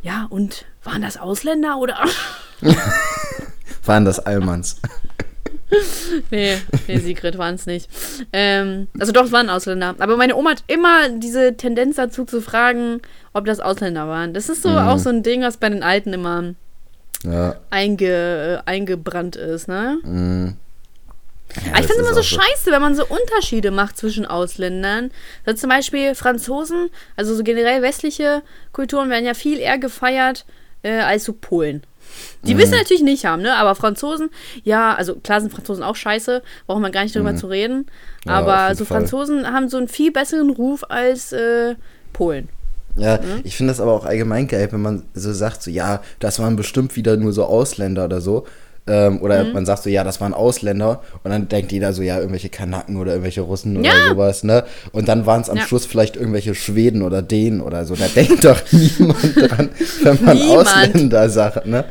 [0.01, 2.05] ja, und waren das Ausländer oder?
[3.89, 4.77] waren das Allmanns.
[6.31, 7.89] nee, nee, Sigrid waren es nicht.
[8.31, 9.95] Ähm, also doch, es waren Ausländer.
[9.99, 13.01] Aber meine Oma hat immer diese Tendenz dazu zu fragen,
[13.33, 14.33] ob das Ausländer waren.
[14.33, 14.77] Das ist so mhm.
[14.77, 16.55] auch so ein Ding, was bei den Alten immer
[17.23, 17.55] ja.
[17.69, 19.97] einge, äh, eingebrannt ist, ne?
[20.03, 20.55] Mhm.
[21.55, 25.09] Ja, ich finde es immer so scheiße, wenn man so Unterschiede macht zwischen Ausländern.
[25.45, 30.45] Also zum Beispiel Franzosen, also so generell westliche Kulturen werden ja viel eher gefeiert
[30.83, 31.81] äh, als so Polen.
[32.43, 32.59] Die mhm.
[32.59, 33.55] wissen natürlich nicht haben, ne?
[33.55, 34.29] Aber Franzosen,
[34.63, 37.37] ja, also klar sind Franzosen auch scheiße, brauchen wir gar nicht drüber mhm.
[37.37, 37.85] zu reden.
[38.25, 38.99] Ja, aber so Fall.
[38.99, 41.75] Franzosen haben so einen viel besseren Ruf als äh,
[42.13, 42.49] Polen.
[42.95, 43.41] Ja, mhm.
[43.43, 46.55] ich finde das aber auch allgemein geil, wenn man so sagt, so ja, das waren
[46.55, 48.45] bestimmt wieder nur so Ausländer oder so.
[48.89, 49.53] Ähm, oder mhm.
[49.53, 51.01] man sagt so, ja, das waren Ausländer.
[51.23, 53.91] Und dann denkt jeder so, ja, irgendwelche Kanaken oder irgendwelche Russen ja.
[53.91, 54.63] oder sowas, ne?
[54.91, 55.63] Und dann waren es am ja.
[55.63, 57.95] Schluss vielleicht irgendwelche Schweden oder Dänen oder so.
[57.95, 59.69] Da denkt doch niemand dran,
[60.03, 60.67] wenn man niemand.
[60.67, 61.85] Ausländer sagt, ne?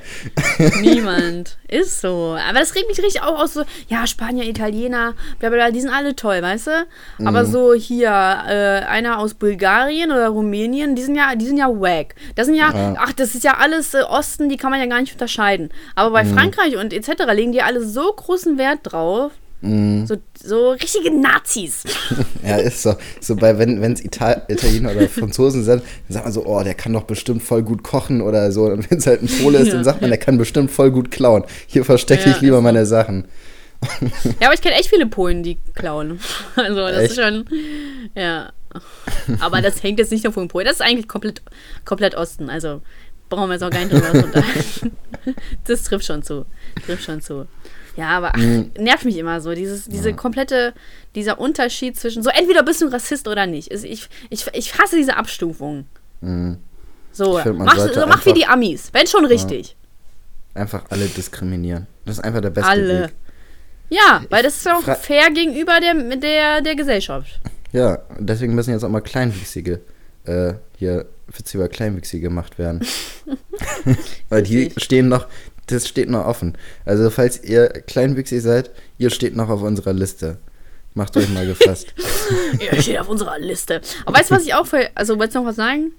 [0.81, 1.57] Niemand.
[1.69, 2.35] Ist so.
[2.49, 5.91] Aber das regt mich richtig auch aus, so, ja, Spanier, Italiener, bla bla, die sind
[5.91, 6.87] alle toll, weißt du?
[7.27, 7.53] Aber mhm.
[7.53, 12.15] so hier, äh, einer aus Bulgarien oder Rumänien, die sind ja, die sind ja wack.
[12.37, 12.95] Das sind ja, ja.
[12.99, 15.69] ach, das ist ja alles äh, Osten, die kann man ja gar nicht unterscheiden.
[15.95, 16.35] Aber bei mhm.
[16.35, 17.25] Frankreich und und etc.
[17.35, 19.33] legen die alle so großen Wert drauf.
[19.61, 20.07] Mm.
[20.07, 21.83] So, so richtige Nazis.
[22.47, 22.95] ja, ist so.
[23.21, 26.75] So bei, wenn es Ital Italiener oder Franzosen sind, dann sagt man so, oh, der
[26.75, 28.65] kann doch bestimmt voll gut kochen oder so.
[28.67, 29.75] Und wenn es halt ein Pole ist, ja.
[29.75, 31.45] dann sagt man, der kann bestimmt voll gut klauen.
[31.67, 33.27] Hier verstecke ja, ich lieber meine Sachen.
[34.41, 36.21] ja, aber ich kenne echt viele Polen, die klauen.
[36.57, 37.11] Also das echt?
[37.13, 37.45] ist schon.
[38.15, 38.53] Ja.
[39.41, 40.67] Aber das hängt jetzt nicht nur von Polen.
[40.67, 41.43] Das ist eigentlich komplett,
[41.85, 42.49] komplett Osten.
[42.49, 42.83] Also
[43.29, 44.97] brauchen wir jetzt auch gar nicht drüber unterhalten.
[45.67, 46.47] das trifft schon zu.
[46.87, 47.47] Trifft schon zu.
[47.97, 48.71] Ja, aber ach, mhm.
[48.79, 49.55] nervt mich immer so.
[49.55, 50.17] Dieses, diese ja.
[50.17, 50.73] komplette,
[51.15, 53.73] dieser Unterschied zwischen so, entweder bist du ein Rassist oder nicht.
[53.73, 55.87] Ich, ich, ich hasse diese Abstufung.
[56.21, 56.59] Mhm.
[57.11, 58.91] So, find, mach, so mach wie die Amis.
[58.93, 59.77] Wenn schon richtig.
[60.55, 60.63] Ja.
[60.63, 61.87] Einfach alle diskriminieren.
[62.05, 63.03] Das ist einfach der beste alle.
[63.05, 63.15] Weg.
[63.91, 67.41] Ja, weil das ist auch fair gegenüber der, der, der Gesellschaft.
[67.73, 69.81] Ja, deswegen müssen jetzt auch mal Kleinwüchsige
[70.29, 72.87] äh, hier Witze über Kleinwüchsige gemacht werden.
[74.29, 75.27] Weil die stehen noch,
[75.67, 76.57] das steht noch offen.
[76.85, 80.39] Also falls ihr kleinwüchsig seid, ihr steht noch auf unserer Liste.
[80.95, 81.95] Macht euch mal gefasst.
[82.61, 83.81] ihr steht auf unserer Liste.
[84.05, 85.93] Aber weißt du, was ich auch für, also wolltest du noch was sagen?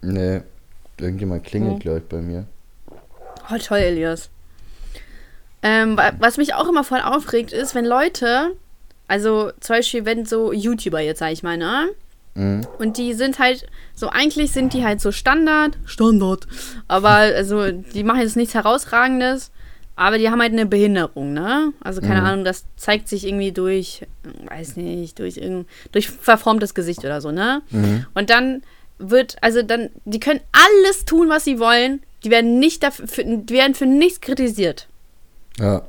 [0.00, 0.40] Nee,
[0.98, 1.78] irgendjemand klingelt, oh.
[1.78, 2.46] glaube ich, bei mir.
[3.50, 4.30] Oh, toll, Elias.
[5.62, 8.56] Ähm, was mich auch immer voll aufregt, ist, wenn Leute,
[9.06, 11.90] also zum Beispiel, wenn so YouTuber jetzt, sag ich mal, ne?
[12.34, 12.66] Mhm.
[12.78, 15.78] Und die sind halt, so eigentlich sind die halt so Standard.
[15.84, 16.46] Standard.
[16.88, 19.50] Aber also, die machen jetzt nichts Herausragendes.
[19.94, 21.72] Aber die haben halt eine Behinderung, ne?
[21.80, 22.26] Also keine mhm.
[22.26, 24.06] Ahnung, das zeigt sich irgendwie durch,
[24.48, 27.60] weiß nicht, durch irgend, durch verformtes Gesicht oder so, ne?
[27.70, 28.06] Mhm.
[28.14, 28.62] Und dann
[28.98, 32.02] wird, also dann, die können alles tun, was sie wollen.
[32.24, 34.88] Die werden nicht dafür, die werden für nichts kritisiert.
[35.58, 35.82] Ja.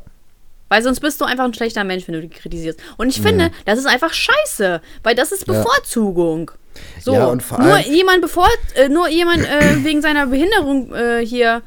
[0.73, 2.79] Weil sonst bist du einfach ein schlechter Mensch, wenn du die kritisierst.
[2.97, 3.53] Und ich finde, mhm.
[3.65, 6.49] das ist einfach scheiße, weil das ist Bevorzugung.
[6.49, 7.01] Ja.
[7.03, 11.61] So, ja, nur jemand bevor, äh, nur jemand äh, wegen seiner Behinderung äh, hier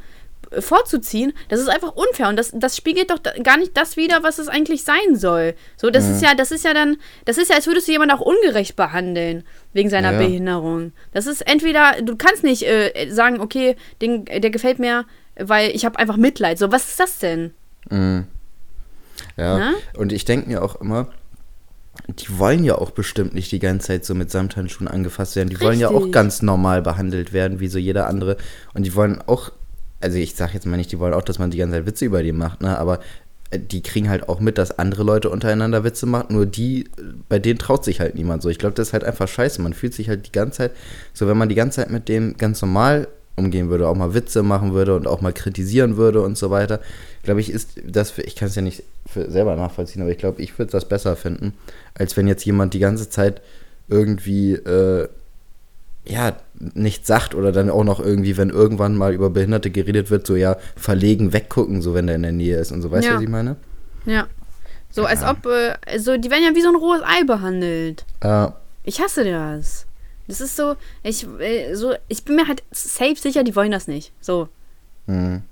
[0.51, 4.25] äh, vorzuziehen, das ist einfach unfair und das, das spiegelt doch gar nicht das wider,
[4.25, 5.55] was es eigentlich sein soll.
[5.77, 6.15] So, das mhm.
[6.15, 6.97] ist ja, das ist ja dann,
[7.27, 10.91] das ist ja, als würdest du jemanden auch ungerecht behandeln wegen seiner ja, Behinderung.
[11.15, 15.05] Das ist entweder, du kannst nicht äh, sagen, okay, den, der gefällt mir,
[15.37, 16.59] weil ich habe einfach Mitleid.
[16.59, 17.55] So, was ist das denn?
[17.89, 18.27] Mhm.
[19.37, 19.75] Ja, Na?
[19.97, 21.09] und ich denke mir auch immer,
[22.09, 25.49] die wollen ja auch bestimmt nicht die ganze Zeit so mit Samthandschuhen angefasst werden.
[25.49, 25.69] Die Richtig.
[25.69, 28.37] wollen ja auch ganz normal behandelt werden, wie so jeder andere.
[28.75, 29.53] Und die wollen auch,
[30.01, 32.05] also ich sage jetzt mal nicht, die wollen auch, dass man die ganze Zeit Witze
[32.05, 32.79] über die macht, ne?
[32.79, 33.01] aber
[33.51, 36.89] äh, die kriegen halt auch mit, dass andere Leute untereinander Witze machen, nur die,
[37.29, 38.49] bei denen traut sich halt niemand so.
[38.49, 39.61] Ich glaube, das ist halt einfach scheiße.
[39.63, 40.73] Man fühlt sich halt die ganze Zeit,
[41.13, 44.43] so wenn man die ganze Zeit mit dem ganz normal umgehen würde, auch mal Witze
[44.43, 46.81] machen würde und auch mal kritisieren würde und so weiter,
[47.23, 48.83] glaube ich, ist das, ich kann es ja nicht
[49.15, 51.53] selber nachvollziehen, aber ich glaube, ich würde das besser finden,
[51.95, 53.43] als wenn jetzt jemand die ganze Zeit
[53.89, 55.09] irgendwie, äh,
[56.07, 56.37] ja,
[56.75, 60.37] nichts sagt oder dann auch noch irgendwie, wenn irgendwann mal über Behinderte geredet wird, so
[60.37, 63.17] ja, verlegen, weggucken, so wenn der in der Nähe ist und so, weißt du, ja.
[63.17, 63.57] was ich meine?
[64.07, 64.27] Ja.
[64.91, 65.09] So, ja.
[65.09, 68.05] als ob, äh, so, die werden ja wie so ein rohes Ei behandelt.
[68.23, 68.57] Ja.
[68.85, 69.86] Ich hasse das.
[70.27, 73.87] Das ist so, ich, äh, so, ich bin mir halt safe sicher, die wollen das
[73.89, 74.13] nicht.
[74.21, 74.49] So.
[75.07, 75.43] Mhm.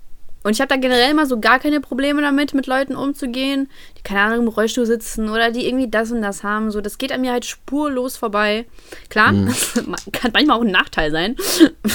[0.45, 4.03] Und ich habe da generell mal so gar keine Probleme damit, mit Leuten umzugehen, die
[4.03, 6.71] keine Ahnung im Rollstuhl sitzen oder die irgendwie das und das haben.
[6.71, 8.67] So, das geht an mir halt spurlos vorbei.
[9.09, 9.47] Klar, mhm.
[9.47, 9.73] das
[10.13, 11.37] kann manchmal auch ein Nachteil sein.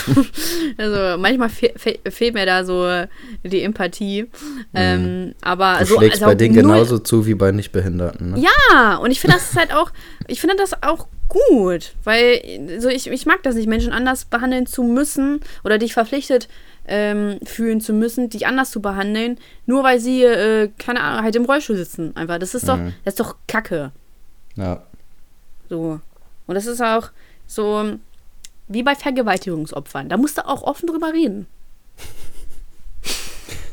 [0.78, 3.06] also manchmal fe fe fehlt mir da so
[3.44, 4.24] die Empathie.
[4.24, 4.30] Mhm.
[4.74, 8.32] Ähm, aber du so, schlägst also bei denen genauso zu wie bei Nichtbehinderten.
[8.32, 8.40] Ne?
[8.40, 9.92] Ja, und ich finde das halt auch,
[10.28, 12.42] ich finde das auch gut, weil
[12.80, 16.48] so ich, ich mag das nicht, Menschen anders behandeln zu müssen oder dich verpflichtet
[16.90, 21.36] ähm, fühlen zu müssen, dich anders zu behandeln, nur weil sie, äh, keine Ahnung, halt
[21.36, 22.16] im Rollstuhl sitzen.
[22.16, 22.40] Einfach.
[22.40, 22.94] Das ist doch, mhm.
[23.06, 23.92] das ist doch Kacke.
[24.56, 24.84] Ja.
[25.70, 26.00] So.
[26.48, 27.12] Und das ist auch
[27.48, 27.98] so
[28.68, 30.10] wie bei Vergewaltigungsopfern.
[30.10, 31.48] Da musst du auch offen drüber reden.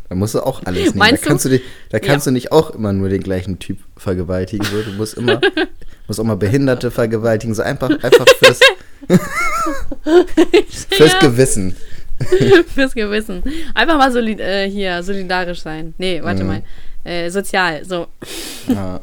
[0.09, 0.99] Da musst du auch alles nehmen.
[0.99, 1.49] Meinst da kannst du?
[1.49, 2.31] du, dich, da kannst Ja.
[2.31, 4.65] du nicht auch immer nur den gleichen Typ vergewaltigen.
[4.65, 4.83] So.
[4.83, 5.41] Du musst immer,
[6.07, 7.55] musst auch mal Behinderte vergewaltigen.
[7.55, 8.61] So einfach, einfach fürs,
[10.91, 11.19] fürs Ja.
[11.19, 11.77] Gewissen.
[12.75, 13.43] Fürs Gewissen.
[13.75, 15.95] Einfach mal solid, äh, hier solidarisch sein.
[15.99, 16.49] Nee, warte Mhm.
[16.49, 16.63] mal.
[17.05, 17.85] Äh, sozial.
[17.85, 18.07] So.
[18.69, 19.01] Ja.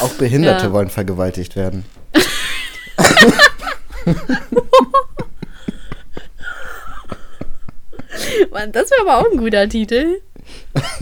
[0.00, 0.72] Auch Behinderte Ja.
[0.72, 1.84] wollen vergewaltigt werden.
[8.50, 10.20] Mann, das wäre aber auch ein guter Titel.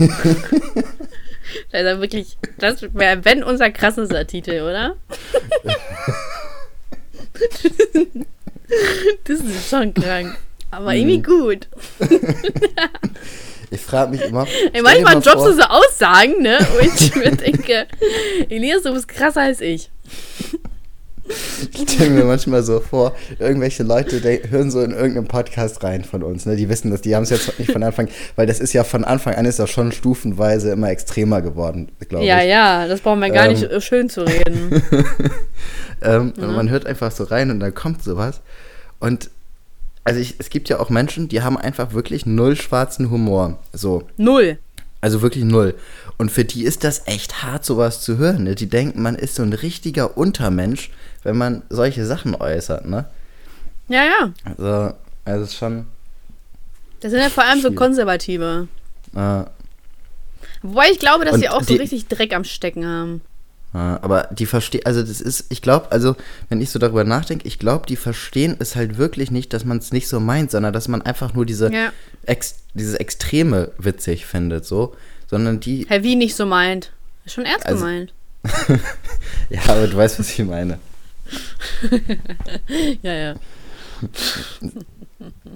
[1.71, 4.95] also wirklich, das wäre, wenn unser krassester Titel, oder?
[9.25, 10.35] das ist schon krank.
[10.71, 11.67] Aber irgendwie gut.
[13.71, 14.45] Ich frage mich immer.
[14.73, 16.59] Ey, manchmal mal droppst du so Aussagen, ne?
[16.73, 17.87] Wo ich mir denke,
[18.47, 19.89] Elias, du bist krasser als ich.
[21.73, 26.03] Ich stelle mir manchmal so vor, irgendwelche Leute die hören so in irgendeinem Podcast rein
[26.05, 26.55] von uns, ne?
[26.55, 29.03] Die wissen das, die haben es jetzt nicht von Anfang, weil das ist ja von
[29.03, 32.49] Anfang an ist das schon stufenweise immer extremer geworden, glaube Ja, ich.
[32.49, 33.53] ja, das brauchen wir gar Ähm.
[33.59, 34.81] nicht schön zu reden.
[36.01, 38.41] Ähm, und Man hört einfach so rein und dann kommt sowas.
[38.99, 39.31] Und
[40.05, 43.59] also ich, es gibt ja auch Menschen, die haben einfach wirklich null schwarzen Humor.
[43.73, 44.03] So.
[44.17, 44.57] Null.
[45.01, 45.75] Also wirklich null.
[46.17, 48.43] Und für die ist das echt hart, sowas zu hören.
[48.45, 48.55] Ne?
[48.55, 50.89] Die denken, man ist so ein richtiger Untermensch,
[51.23, 53.05] wenn man solche Sachen äußert, ne?
[53.87, 54.31] Ja, ja.
[54.45, 54.95] Also,
[55.25, 55.85] also es ist schon.
[57.01, 57.77] Das sind ja vor allem so Schwierig.
[57.77, 58.67] Konservative.
[59.15, 59.43] Äh,
[60.63, 63.21] Wobei ich glaube, dass Und sie auch so die- richtig Dreck am Stecken haben.
[63.75, 66.15] Äh, aber die verstehen, also das ist, ich glaube, also
[66.47, 69.79] wenn ich so darüber nachdenke, ich glaube, die verstehen es halt wirklich nicht, dass man
[69.79, 71.91] es nicht so meint, sondern dass man einfach nur diese, Ja.
[72.25, 74.95] Ex, dieses Extreme witzig findet, so.
[75.27, 76.91] Sondern die, Herr Wie nicht so meint.
[77.25, 78.13] Ist schon ernst Also- gemeint.
[79.49, 80.79] ja, aber du weißt, was ich meine.
[83.01, 83.35] Ja, ja.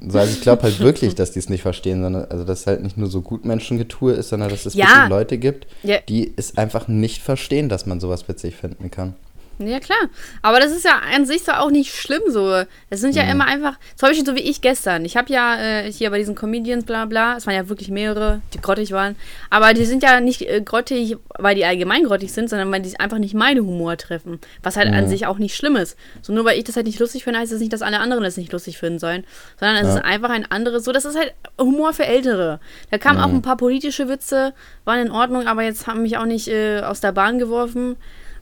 [0.07, 2.67] So, also ich glaube halt wirklich, dass die es nicht verstehen, sondern also dass es
[2.67, 4.85] halt nicht nur so Gutmenschengetue ist, sondern dass es Ja.
[4.87, 5.97] wirklich Leute gibt, Ja.
[6.07, 9.15] die es einfach nicht verstehen, dass man sowas witzig finden kann.
[9.61, 9.99] Ja, klar.
[10.41, 12.63] Aber das ist ja an sich so auch nicht schlimm so.
[12.89, 13.29] Es sind ja Mhm.
[13.31, 15.03] immer einfach, zum Beispiel so wie ich gestern.
[15.03, 18.41] Ich habe ja äh, hier bei diesen Comedians bla bla, es waren ja wirklich mehrere,
[18.53, 19.17] die grottig waren.
[19.49, 22.97] Aber die sind ja nicht äh, grottig, weil die allgemein grottig sind, sondern weil die
[23.01, 24.39] einfach nicht meine Humor treffen.
[24.63, 25.09] Was halt an Mhm.
[25.09, 25.97] sich auch nicht schlimm ist.
[26.21, 28.23] So nur weil ich das halt nicht lustig finde, heißt das nicht, dass alle anderen
[28.23, 29.25] das nicht lustig finden sollen.
[29.59, 29.95] Sondern es Ja.
[29.99, 32.61] ist einfach ein anderes, so das ist halt Humor für Ältere.
[32.91, 33.23] Da kamen Mhm.
[33.25, 34.53] auch ein paar politische Witze,
[34.85, 37.97] waren in Ordnung, aber jetzt haben mich auch nicht äh, aus der Bahn geworfen.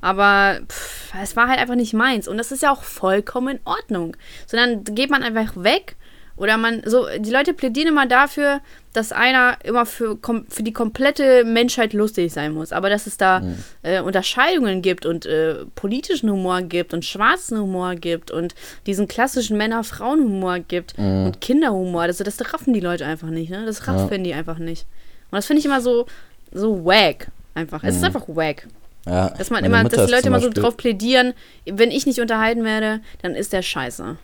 [0.07, 2.29] Aber pff, es war halt einfach nicht meins.
[2.29, 4.15] Und das ist ja auch vollkommen in Ordnung.
[4.45, 5.97] Sondern geht man einfach weg.
[6.37, 8.61] Oder man, so, die Leute plädieren immer dafür,
[8.93, 12.71] dass einer immer für, für die komplette Menschheit lustig sein muss.
[12.71, 13.41] Aber dass es da
[13.81, 18.55] äh, Unterscheidungen gibt und äh, politischen Humor gibt und schwarzen Humor gibt und
[18.85, 22.03] diesen klassischen Männer-Frauen-Humor gibt und Kinderhumor.
[22.03, 23.65] Also das raffen die Leute einfach nicht, ne?
[23.65, 24.85] Das raffen die einfach nicht.
[25.31, 26.05] Und das finde ich immer so,
[26.53, 27.27] so wack.
[27.55, 27.83] Einfach.
[27.83, 28.67] Es ist einfach wack.
[29.07, 31.33] Ja, Dass man immer, dass die Leute immer so Beispiel- drauf plädieren,
[31.65, 34.17] wenn ich nicht unterhalten werde, dann ist der scheiße.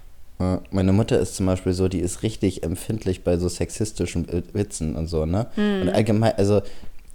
[0.72, 4.96] Meine Mutter ist zum Beispiel so, die ist richtig empfindlich bei so sexistischen äh, Witzen
[4.96, 5.48] und so, ne?
[5.56, 5.84] Hm.
[5.84, 6.62] Und allgemein, also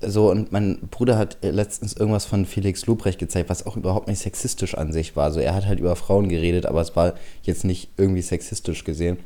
[0.01, 4.09] so, und mein Bruder hat äh, letztens irgendwas von Felix Lobrecht gezeigt, was auch überhaupt
[4.09, 5.31] nicht sexistisch an sich war.
[5.33, 9.19] So, er hat halt über Frauen geredet, aber es war jetzt nicht irgendwie sexistisch gesehen.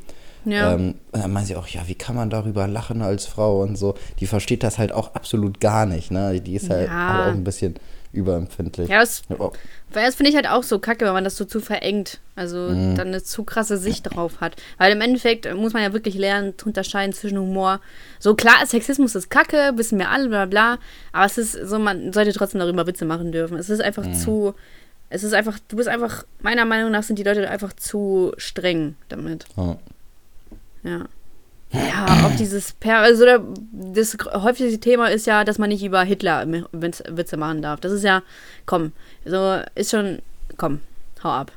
[0.47, 0.73] Ja.
[0.75, 3.77] Ähm, und dann meint sie auch, ja, wie kann man darüber lachen als Frau und
[3.79, 3.95] so.
[4.19, 6.41] Die versteht das halt auch absolut gar nicht, ne?
[6.41, 7.09] Die ist halt, Ja.
[7.19, 7.77] halt auch ein bisschen
[8.13, 8.89] überempfindlich.
[8.89, 9.53] Ja, das, Oh,
[9.93, 12.21] weil das finde ich halt auch so kacke, wenn man das so zu verengt.
[12.37, 12.95] Also Mhm.
[12.97, 14.57] dann eine zu krasse Sicht drauf hat.
[14.79, 17.81] Weil im Endeffekt äh, muss man ja wirklich lernen, zu unterscheiden zwischen Humor.
[18.19, 20.79] So klar, Sexismus ist kacke, wissen wir alle, bla bla.
[21.13, 23.57] Aber es ist so, man sollte trotzdem darüber Witze machen dürfen.
[23.57, 24.15] Es ist einfach Mhm.
[24.15, 24.55] zu.
[25.11, 28.97] Es ist einfach, du bist einfach, meiner Meinung nach sind die Leute einfach zu streng
[29.09, 29.45] damit.
[29.57, 29.77] oh.
[30.85, 31.07] Ja.
[31.73, 33.41] Ja, auch dieses per also der,
[33.73, 37.81] das häufigste Thema ist ja, dass man nicht über Hitler Witz- Witze machen darf.
[37.81, 38.23] Das ist ja,
[38.67, 38.93] komm,
[39.25, 40.19] so ist schon,
[40.59, 40.81] komm,
[41.25, 41.53] hau ab.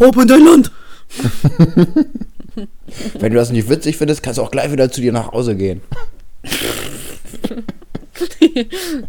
[0.00, 0.72] Hopp in dein Land!
[3.20, 5.54] Wenn du das nicht witzig findest, kannst du auch gleich wieder zu dir nach Hause
[5.56, 5.80] gehen.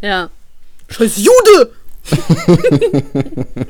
[0.02, 0.30] Ja.
[0.90, 1.72] Scheiß Jude!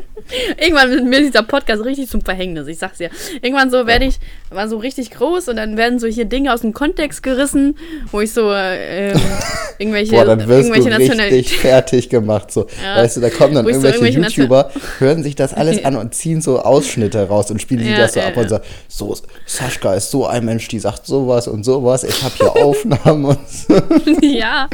[0.57, 3.09] Irgendwann wird mir dieser Podcast richtig zum Verhängnis, ich sag's dir.
[3.41, 4.19] Irgendwann so werde ich,
[4.51, 7.77] war so richtig groß und dann werden so hier Dinge aus dem Kontext gerissen,
[8.11, 9.19] wo ich so äh, ähm,
[9.79, 12.51] irgendwelche, Boah, dann wirst du irgendwelche National- richtig fertig gemacht.
[12.51, 12.67] So.
[12.83, 12.97] Ja.
[12.97, 15.95] Weißt du, da kommen dann ich so irgendwelche, irgendwelche YouTuber, hören sich das alles an
[15.95, 18.63] und ziehen so Ausschnitte raus und spielen sie Ja, das so ja, ab und sagen,
[18.87, 19.15] so,
[19.45, 23.49] Sascha ist so ein Mensch, die sagt sowas und sowas, ich habe hier Aufnahmen und
[23.49, 23.73] so.
[24.21, 24.69] Ja.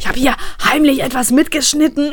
[0.00, 2.12] Ich habe hier heimlich etwas mitgeschnitten.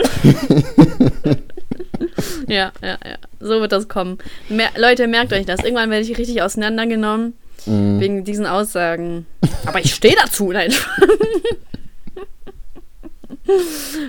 [2.47, 3.17] ja, ja, ja.
[3.39, 4.17] So wird das kommen.
[4.49, 5.63] Mer Leute, merkt euch das.
[5.63, 7.33] Irgendwann werde ich richtig auseinandergenommen.
[7.65, 7.99] Mm.
[7.99, 9.25] Wegen diesen Aussagen.
[9.65, 10.51] Aber ich stehe dazu.
[10.51, 10.73] Nein.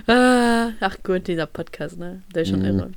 [0.07, 2.22] Ah, ach gut, dieser Podcast, ne?
[2.32, 2.64] Der ist schon mm.
[2.64, 2.90] irre.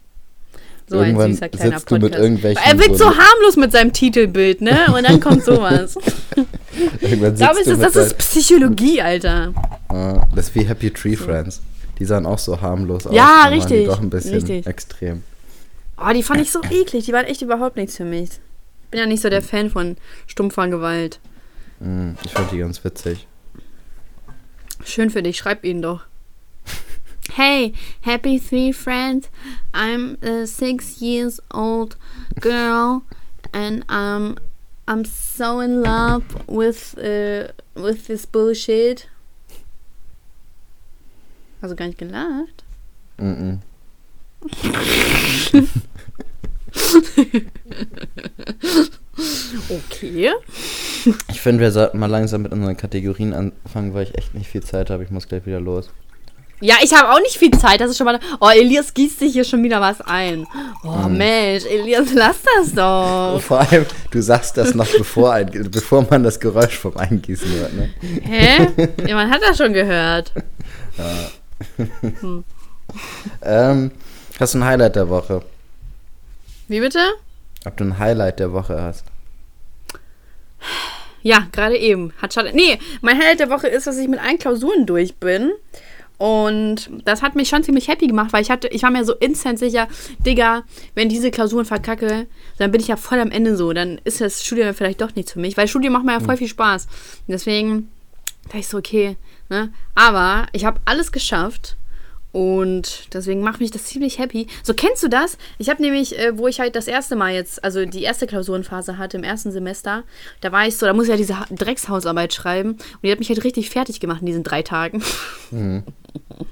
[0.88, 1.92] So Irgendwann ein süßer kleiner Podcast.
[1.92, 4.94] Du mit irgendwelchen er wirkt so, harmlos mit seinem Titelbild, ne?
[4.96, 5.96] Und dann kommt sowas.
[7.02, 9.54] Irgendwann ich glaube, das, das ist Psychologie, Alter.
[9.90, 11.16] Uh, das ist wie Happy Tree.
[11.16, 11.62] Friends.
[12.00, 13.16] Die sahen auch so harmlos aus.
[13.16, 13.82] Ja, richtig.
[13.82, 14.68] Die doch ein bisschen richtig.
[14.68, 15.24] extrem.
[15.98, 17.06] Oh, die fand ich so eklig.
[17.06, 18.30] Die waren echt überhaupt nichts für mich.
[18.32, 21.20] Ich bin ja nicht so der Fan von stumpfer Gewalt.
[21.80, 23.28] Mm, ich fand die ganz witzig.
[24.84, 25.38] Schön für dich.
[25.38, 26.06] Schreib ihnen doch.
[27.34, 29.30] Hey, happy three friends.
[29.74, 31.98] I'm a six years old
[32.40, 33.04] girl
[33.52, 34.38] and um,
[34.88, 39.08] I'm so in love with uh, with this bullshit.
[41.66, 42.64] Also gar nicht gelacht?
[43.18, 43.58] Mm, -mm.
[49.70, 50.34] okay.
[51.32, 54.62] Ich finde, wir sollten mal langsam mit unseren Kategorien anfangen, weil ich echt nicht viel
[54.62, 55.04] Zeit habe.
[55.04, 55.90] Ich muss gleich wieder los.
[56.62, 57.82] Ja, ich habe auch nicht viel Zeit.
[57.82, 58.20] Das ist schon mal.
[58.40, 60.46] Oh, Elias gießt sich hier schon wieder was ein.
[60.84, 61.18] Oh, hm.
[61.18, 63.42] Mensch, Elias, lass das doch.
[63.42, 67.74] Vor allem, du sagst das noch bevor, ein, bevor man das Geräusch vom Eingießen hört,
[67.74, 67.90] ne?
[68.22, 68.68] Hä?
[69.08, 70.32] Ja, man hat das schon gehört.
[71.00, 71.32] Ja.
[72.22, 72.44] Hm.
[73.42, 73.92] ähm,
[74.40, 75.42] hast du ein Highlight der Woche?
[76.68, 77.00] Wie bitte?
[77.66, 79.06] Ob du ein Highlight der Woche hast.
[81.22, 82.14] Ja, gerade eben.
[82.22, 82.52] Hat schade.
[82.54, 85.52] Nee, mein Highlight der Woche ist, dass ich mit allen Klausuren durch bin.
[86.18, 89.14] Und das hat mich schon ziemlich happy gemacht, weil ich hatte, ich war mir so
[89.16, 89.88] instant sicher,
[90.26, 92.28] Digga, wenn diese Klausuren verkacke,
[92.58, 93.74] dann bin ich ja voll am Ende so.
[93.74, 96.36] Dann ist das Studium vielleicht doch nichts für mich, weil Studium macht mir ja voll
[96.36, 96.38] hm.
[96.38, 96.88] viel Spaß.
[97.28, 97.90] Deswegen
[98.46, 99.18] dachte ich so, okay,
[99.50, 99.72] ne?
[99.96, 101.78] Aber ich habe alles geschafft
[102.36, 104.48] und deswegen macht mich das ziemlich happy.
[104.62, 105.38] So, kennst du das?
[105.58, 108.98] Ich habe nämlich, äh, wo ich halt das erste Mal jetzt, also die erste Klausurenphase
[108.98, 110.04] hatte im ersten Semester,
[110.42, 112.72] da war ich so, da muss ich ja diese Dreckshausarbeit schreiben.
[112.72, 115.02] Und die hat mich halt richtig fertig gemacht in diesen drei Tagen.
[115.50, 115.84] Mhm.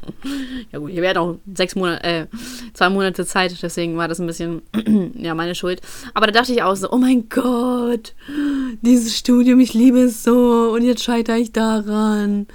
[0.72, 2.28] ja gut, ich werde auch sechs Monate, äh,
[2.74, 4.62] zwei Monate Zeit, deswegen war das ein bisschen,
[5.18, 5.82] ja, meine Schuld.
[6.14, 8.16] Aber da dachte ich auch so, oh mein Gott,
[8.82, 12.48] dieses Studium, ich liebe es so und jetzt scheitere ich daran.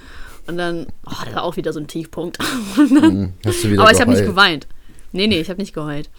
[0.49, 2.39] Und dann, oh, das war auch wieder so ein Tiefpunkt.
[2.75, 4.67] Dann, Hast du wieder aber ich habe nicht geweint.
[5.11, 6.09] Nee, nee, ich habe nicht geheult.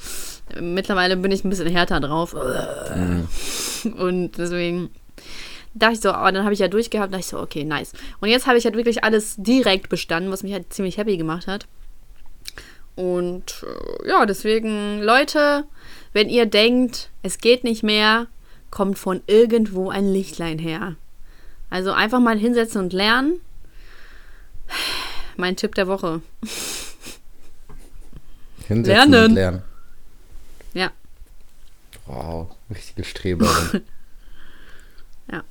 [0.61, 2.35] Mittlerweile bin ich ein bisschen härter drauf.
[2.35, 3.28] Mhm.
[3.95, 4.91] Und deswegen
[5.74, 7.93] dachte ich so, aber dann habe ich ja durchgehabt, dachte ich so, okay, nice.
[8.20, 11.47] Und jetzt habe ich halt wirklich alles direkt bestanden, was mich halt ziemlich happy gemacht
[11.47, 11.66] hat.
[12.97, 15.64] Und äh, ja, deswegen, Leute,
[16.12, 18.26] wenn ihr denkt, es geht nicht mehr,
[18.70, 20.97] kommt von irgendwo ein Lichtlein her.
[21.68, 23.41] Also einfach mal hinsetzen und lernen.
[25.37, 26.21] Mein Tipp der Woche.
[28.66, 29.31] Hinsetzen lernen.
[29.31, 29.62] und lernen.
[30.75, 30.91] Ja.
[32.07, 33.83] Wow, richtige Streberin.
[35.33, 35.43] ja.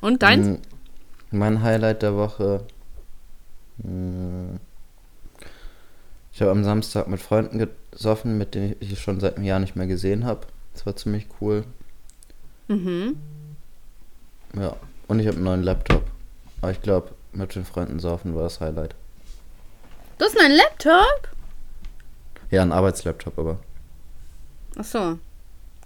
[0.00, 0.46] Und deins?
[0.46, 0.58] Hm,
[1.30, 2.66] mein Highlight der Woche.
[3.82, 4.60] Hm,
[6.32, 9.74] ich habe am Samstag mit Freunden gesoffen, mit denen ich schon seit einem Jahr nicht
[9.74, 10.46] mehr gesehen habe.
[10.74, 11.64] Das war ziemlich cool.
[12.68, 13.16] Mhm.
[14.54, 14.76] Ja,
[15.08, 16.04] und ich habe einen neuen Laptop.
[16.60, 18.94] Aber ich glaube, mit den Freunden saufen war das Highlight.
[20.18, 21.28] Du hast einen Laptop?
[22.50, 23.58] Ja, ein Arbeitslaptop, aber.
[24.78, 25.18] Ach so.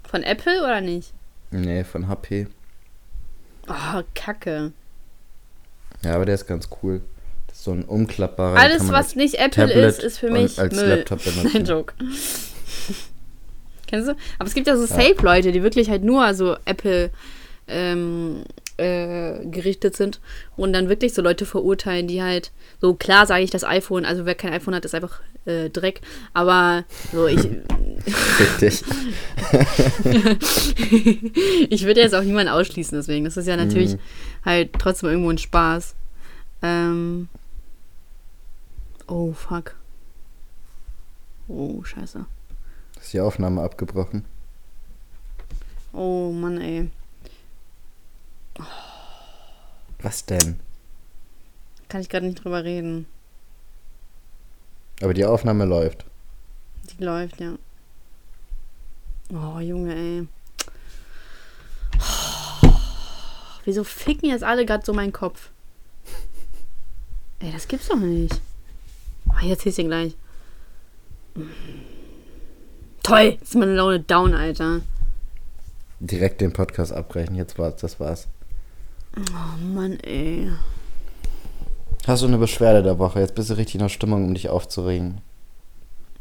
[0.09, 1.13] Von Apple oder nicht?
[1.51, 2.47] Nee, von HP.
[3.69, 4.73] Oh, Kacke.
[6.03, 7.01] Ja, aber der ist ganz cool.
[7.49, 8.59] Das ist so ein umklappbarer.
[8.59, 10.89] Alles, was nicht Apple Tablet ist, ist für mich als Müll.
[10.89, 11.57] Laptop benutzen.
[11.57, 11.95] Ein Joke.
[13.87, 14.13] Kennst du?
[14.39, 17.11] Aber es gibt ja so Safe-Leute, die wirklich halt nur so Apple
[17.71, 18.45] ähm,
[18.77, 20.21] äh, gerichtet sind
[20.57, 22.51] und dann wirklich so Leute verurteilen, die halt,
[22.81, 26.01] so klar sage ich das iPhone, also wer kein iPhone hat, ist einfach äh, Dreck,
[26.33, 27.49] aber so ich.
[28.39, 28.83] Richtig.
[31.71, 33.25] ich würde jetzt auch niemanden ausschließen, deswegen.
[33.25, 34.01] Das ist ja natürlich mhm.
[34.45, 35.95] halt trotzdem irgendwo ein Spaß.
[36.63, 37.29] Ähm.
[39.07, 39.75] Oh, fuck.
[41.49, 42.25] Oh, scheiße.
[43.01, 44.25] Ist die Aufnahme abgebrochen?
[45.93, 46.91] Oh, Mann, ey.
[50.03, 50.61] Was denn?
[51.89, 53.07] Kann ich gerade nicht drüber reden.
[55.03, 56.05] Aber die Aufnahme läuft.
[56.91, 57.55] Die läuft, ja.
[59.33, 60.29] Oh, Junge, ey.
[63.65, 65.51] Wieso ficken jetzt alle gerade so meinen Kopf?
[67.41, 68.41] Ey, das gibt's doch nicht.
[69.29, 70.15] Oh, jetzt ist sie gleich.
[73.03, 74.83] Toll, jetzt ist meine Laune down, Alter.
[76.01, 78.29] Direkt den Podcast abbrechen, jetzt war's, das war's.
[79.17, 80.51] Oh Mann, ey.
[82.07, 83.21] Hast du eine Beschwerde der Woche?
[83.21, 85.21] Jetzt bist du richtig in der Stimmung, um dich aufzuregen.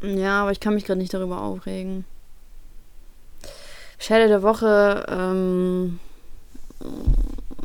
[0.02, 2.04] Ja, aber ich kann mich gerade nicht darüber aufregen.
[3.98, 6.00] Beschwerde der Woche, ähm,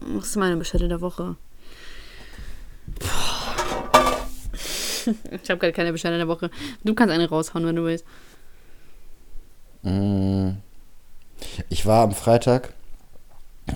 [0.01, 1.35] was ist meine Beschwerde der Woche?
[5.43, 6.49] Ich habe gerade keine Beschwerde der Woche.
[6.83, 8.03] Du kannst eine raushauen, wenn du willst.
[9.83, 10.53] Mm.
[11.69, 12.73] Ich war am Freitag,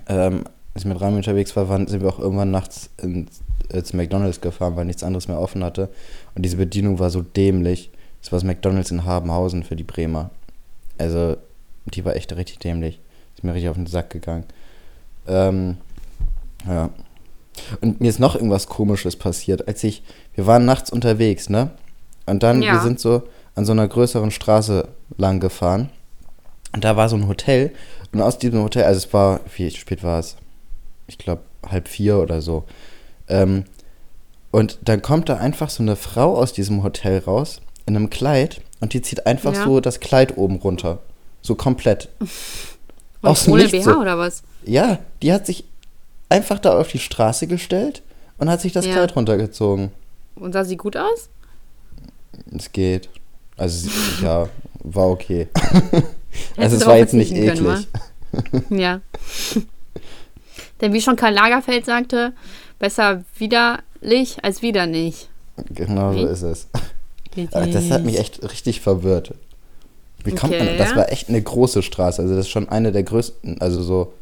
[0.07, 0.43] ähm,
[0.73, 4.41] als ich mit Rami unterwegs war, waren, sind wir auch irgendwann nachts ins, ins McDonalds
[4.41, 5.89] gefahren, weil nichts anderes mehr offen hatte.
[6.35, 7.91] Und diese Bedienung war so dämlich.
[8.21, 10.29] Das war das McDonalds in Habenhausen für die Bremer.
[10.97, 11.37] Also,
[11.85, 12.99] die war echt richtig dämlich.
[13.35, 14.43] Ist mir richtig auf den Sack gegangen.
[15.27, 15.77] Ähm,
[16.67, 16.89] ja.
[17.81, 20.03] Und mir ist noch irgendwas Komisches passiert, als ich,
[20.35, 21.71] wir waren nachts unterwegs, ne?
[22.25, 22.73] Und dann, ja.
[22.73, 23.23] wir sind so
[23.55, 25.89] an so einer größeren Straße lang gefahren.
[26.73, 27.73] Und da war so ein Hotel.
[28.13, 30.37] Und aus diesem Hotel, also es war, wie spät war es?
[31.09, 32.63] Ich glaube, halb vier oder so.
[33.27, 33.65] Ähm,
[34.51, 38.61] und dann kommt da einfach so eine Frau aus diesem Hotel raus, in einem Kleid,
[38.79, 39.63] und die zieht einfach ja.
[39.63, 40.99] so das Kleid oben runter.
[41.41, 42.09] So komplett.
[43.21, 43.97] aus ohne BH so.
[43.97, 44.43] oder was?
[44.63, 45.65] Ja, die hat sich
[46.29, 48.01] einfach da auf die Straße gestellt
[48.37, 48.93] und hat sich das ja.
[48.93, 49.91] Kleid runtergezogen.
[50.35, 51.29] Und sah sie gut aus?
[52.55, 53.09] Es geht.
[53.57, 53.89] Also,
[54.21, 54.47] ja,
[54.83, 55.47] war okay.
[56.55, 57.87] also, es war jetzt nicht eklig.
[58.51, 59.01] Können, ja.
[60.81, 62.33] Denn wie schon Karl Lagerfeld sagte,
[62.79, 65.29] besser widerlich als wieder nicht.
[65.71, 66.67] Genau so ist es.
[67.51, 69.33] Das hat mich echt richtig verwirrt.
[70.23, 70.63] Wie kommt okay.
[70.63, 70.77] man?
[70.77, 72.21] Das war echt eine große Straße.
[72.21, 74.13] Also das ist schon eine der größten, also so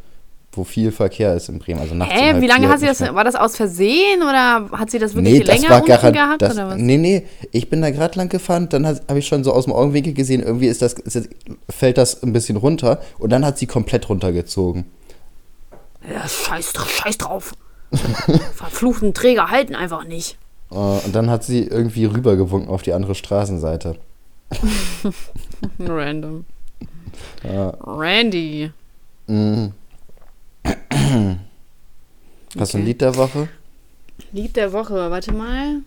[0.58, 1.80] wo viel Verkehr ist in Bremen.
[1.80, 3.00] Also nachts Hä, halt wie lange hat sie das?
[3.00, 6.54] War das aus Versehen oder hat sie das wirklich nee, das länger war gehabt das,
[6.54, 6.78] oder was?
[6.78, 9.74] Nee, nee, ich bin da gerade lang gefahren, dann habe ich schon so aus dem
[9.74, 11.30] Augenwinkel gesehen, irgendwie ist das, ist
[11.70, 14.86] fällt das ein bisschen runter und dann hat sie komplett runtergezogen.
[16.12, 17.54] Ja, scheiß, scheiß drauf.
[18.54, 20.38] Verfluchten Träger halten einfach nicht.
[20.70, 23.98] Uh, und dann hat sie irgendwie rübergewunken auf die andere Straßenseite.
[25.80, 26.46] Random.
[27.44, 27.74] Ja.
[27.82, 28.72] Randy.
[29.28, 29.74] Mhm.
[32.60, 33.50] Hast du ein Lied der Woche?
[34.32, 35.82] Lied der Woche, warte mal.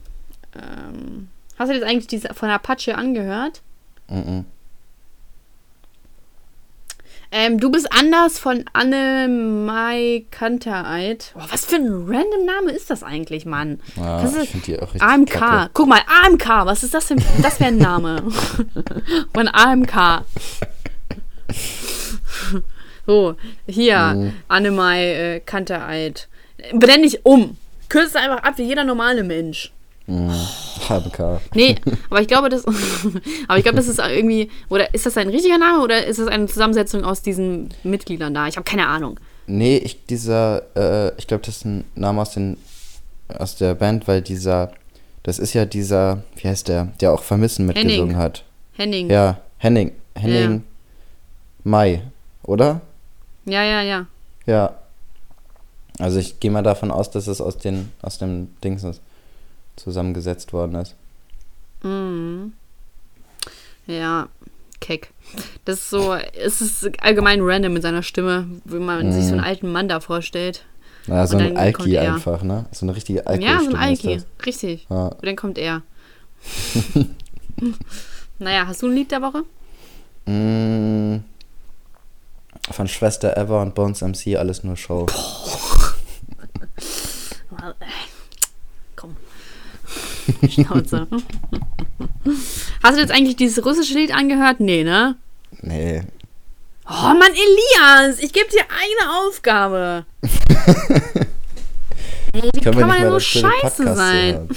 [0.54, 3.62] Ähm, hast du das eigentlich diese, von Apache angehört?
[4.08, 4.44] Mhm.
[7.32, 11.32] Ähm, du bist anders von Anne Mai Kantereit.
[11.36, 13.80] Oh, was für ein random Name ist das eigentlich, Mann?
[13.96, 15.30] Ja, das ich die auch richtig AMK.
[15.30, 15.70] Kacke.
[15.72, 16.48] Guck mal, AMK.
[16.66, 17.22] Was ist das denn?
[17.40, 18.24] Das wäre ein Name.
[19.32, 20.24] von AMK.
[23.06, 24.32] So, hier, mhm.
[24.48, 25.04] Annemai
[25.36, 26.28] äh, Kantereit.
[26.72, 27.56] Benenn dich um.
[27.88, 29.72] Kürze einfach ab wie jeder normale Mensch.
[30.10, 30.32] Mhm.
[30.88, 31.40] HBK.
[31.54, 31.76] Nee,
[32.10, 32.64] aber ich glaube, das.
[33.48, 34.50] aber ich glaube, das ist irgendwie.
[34.68, 38.48] Oder ist das ein richtiger Name oder ist das eine Zusammensetzung aus diesen Mitgliedern da?
[38.48, 39.20] Ich habe keine Ahnung.
[39.46, 42.56] Nee, ich, dieser, äh, ich glaube, das ist ein Name aus, den,
[43.28, 44.72] aus der Band, weil dieser,
[45.22, 48.16] das ist ja dieser, wie heißt der, der auch Vermissen mitgesungen Henning.
[48.16, 48.44] hat.
[48.72, 49.10] Henning.
[49.10, 49.92] Ja, Henning.
[50.14, 50.60] Henning ja.
[51.62, 52.02] Mai,
[52.42, 52.80] oder?
[53.44, 54.06] Ja, ja, ja.
[54.46, 54.74] Ja.
[55.98, 58.84] Also ich gehe mal davon aus, dass es aus, den, aus dem Dings
[59.80, 60.94] zusammengesetzt worden ist.
[61.82, 62.52] Mhm.
[63.86, 64.28] Ja,
[64.80, 65.10] keck.
[65.64, 69.12] Das ist so, es ist allgemein random mit seiner Stimme, wie man mhm.
[69.12, 70.64] sich so einen alten Mann da vorstellt.
[71.06, 72.66] Ja, so ein Alki einfach, ne?
[72.72, 73.44] So eine richtige Alki.
[73.44, 74.86] Ja, so ein Alki, richtig.
[74.90, 75.06] Ja.
[75.06, 75.82] Und dann kommt er.
[78.38, 79.44] naja, hast du ein Lied der Woche?
[80.26, 81.24] Mm,
[82.70, 85.06] von Schwester Ever und Bones MC alles nur Show.
[85.06, 85.69] Komm.
[90.48, 91.06] Schnauze.
[92.82, 94.60] Hast du jetzt eigentlich dieses russische Lied angehört?
[94.60, 95.16] Nee, ne?
[95.62, 96.02] Nee.
[96.88, 100.04] Oh Mann, Elias, ich gebe dir eine Aufgabe.
[102.32, 104.48] Ey, wie kann man denn so scheiße sein?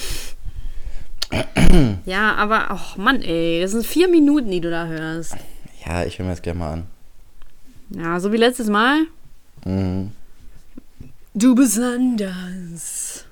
[2.06, 5.36] ja, aber, oh Mann, ey, das sind vier Minuten, die du da hörst.
[5.86, 6.88] Ja, ich höre mir das gerne mal an.
[7.90, 9.06] Ja, so wie letztes Mal.
[9.66, 10.12] Mhm.
[11.36, 13.26] Du bist anders.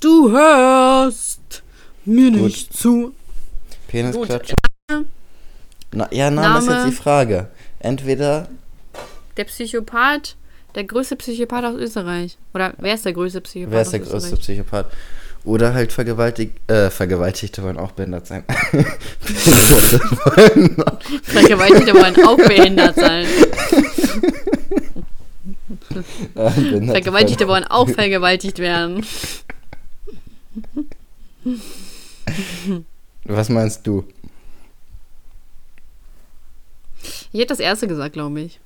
[0.00, 1.62] Du hörst
[2.04, 2.40] mir Gut.
[2.42, 3.14] nicht zu.
[3.88, 4.54] Penisklatsche.
[5.92, 7.48] Na, ja, Name, Name ist jetzt die Frage.
[7.80, 8.48] Entweder.
[9.36, 10.36] Der Psychopath,
[10.74, 12.38] der größte Psychopath aus Österreich.
[12.54, 13.72] Oder wer ist der größte Psychopath?
[13.72, 14.86] Wer ist der größte Psychopath?
[15.44, 18.44] Oder halt vergewaltigt, äh, Vergewaltigte wollen auch behindert sein.
[21.22, 23.26] Vergewaltigte wollen auch behindert sein.
[26.34, 29.06] Vergewaltigte wollen auch vergewaltigt werden.
[33.24, 34.04] Was meinst du?
[37.32, 38.60] Ich hätte das erste gesagt, glaube ich.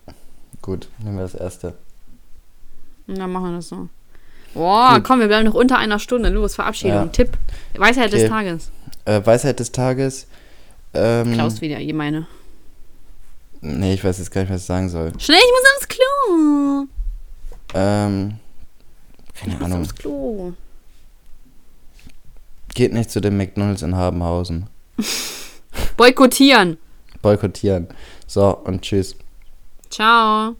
[0.62, 1.74] Gut, nehmen wir das erste.
[3.06, 3.88] Na, machen wir das so.
[4.54, 5.04] Boah, Gut.
[5.04, 6.28] komm, wir bleiben noch unter einer Stunde.
[6.28, 6.94] Los, Verabschiedung.
[6.96, 7.06] Ja.
[7.06, 7.36] Tipp.
[7.76, 8.20] Weisheit okay.
[8.20, 8.70] des Tages.
[9.04, 10.26] Äh, Weisheit des Tages.
[10.94, 12.26] Ähm, Klaus wieder, ich meine.
[13.60, 15.12] Nee, ich weiß jetzt gar nicht, was ich sagen soll.
[15.18, 16.86] Schnell, ich muss aufs Klo.
[17.74, 18.34] Ähm,
[19.34, 19.78] keine ich Ahnung.
[19.80, 20.52] Muss aufs Klo.
[22.74, 24.68] Geht nicht zu dem McDonalds in Habenhausen.
[25.96, 26.78] Boykottieren.
[27.22, 27.88] Boykottieren.
[28.26, 29.16] So, und tschüss.
[29.90, 30.56] Ciao.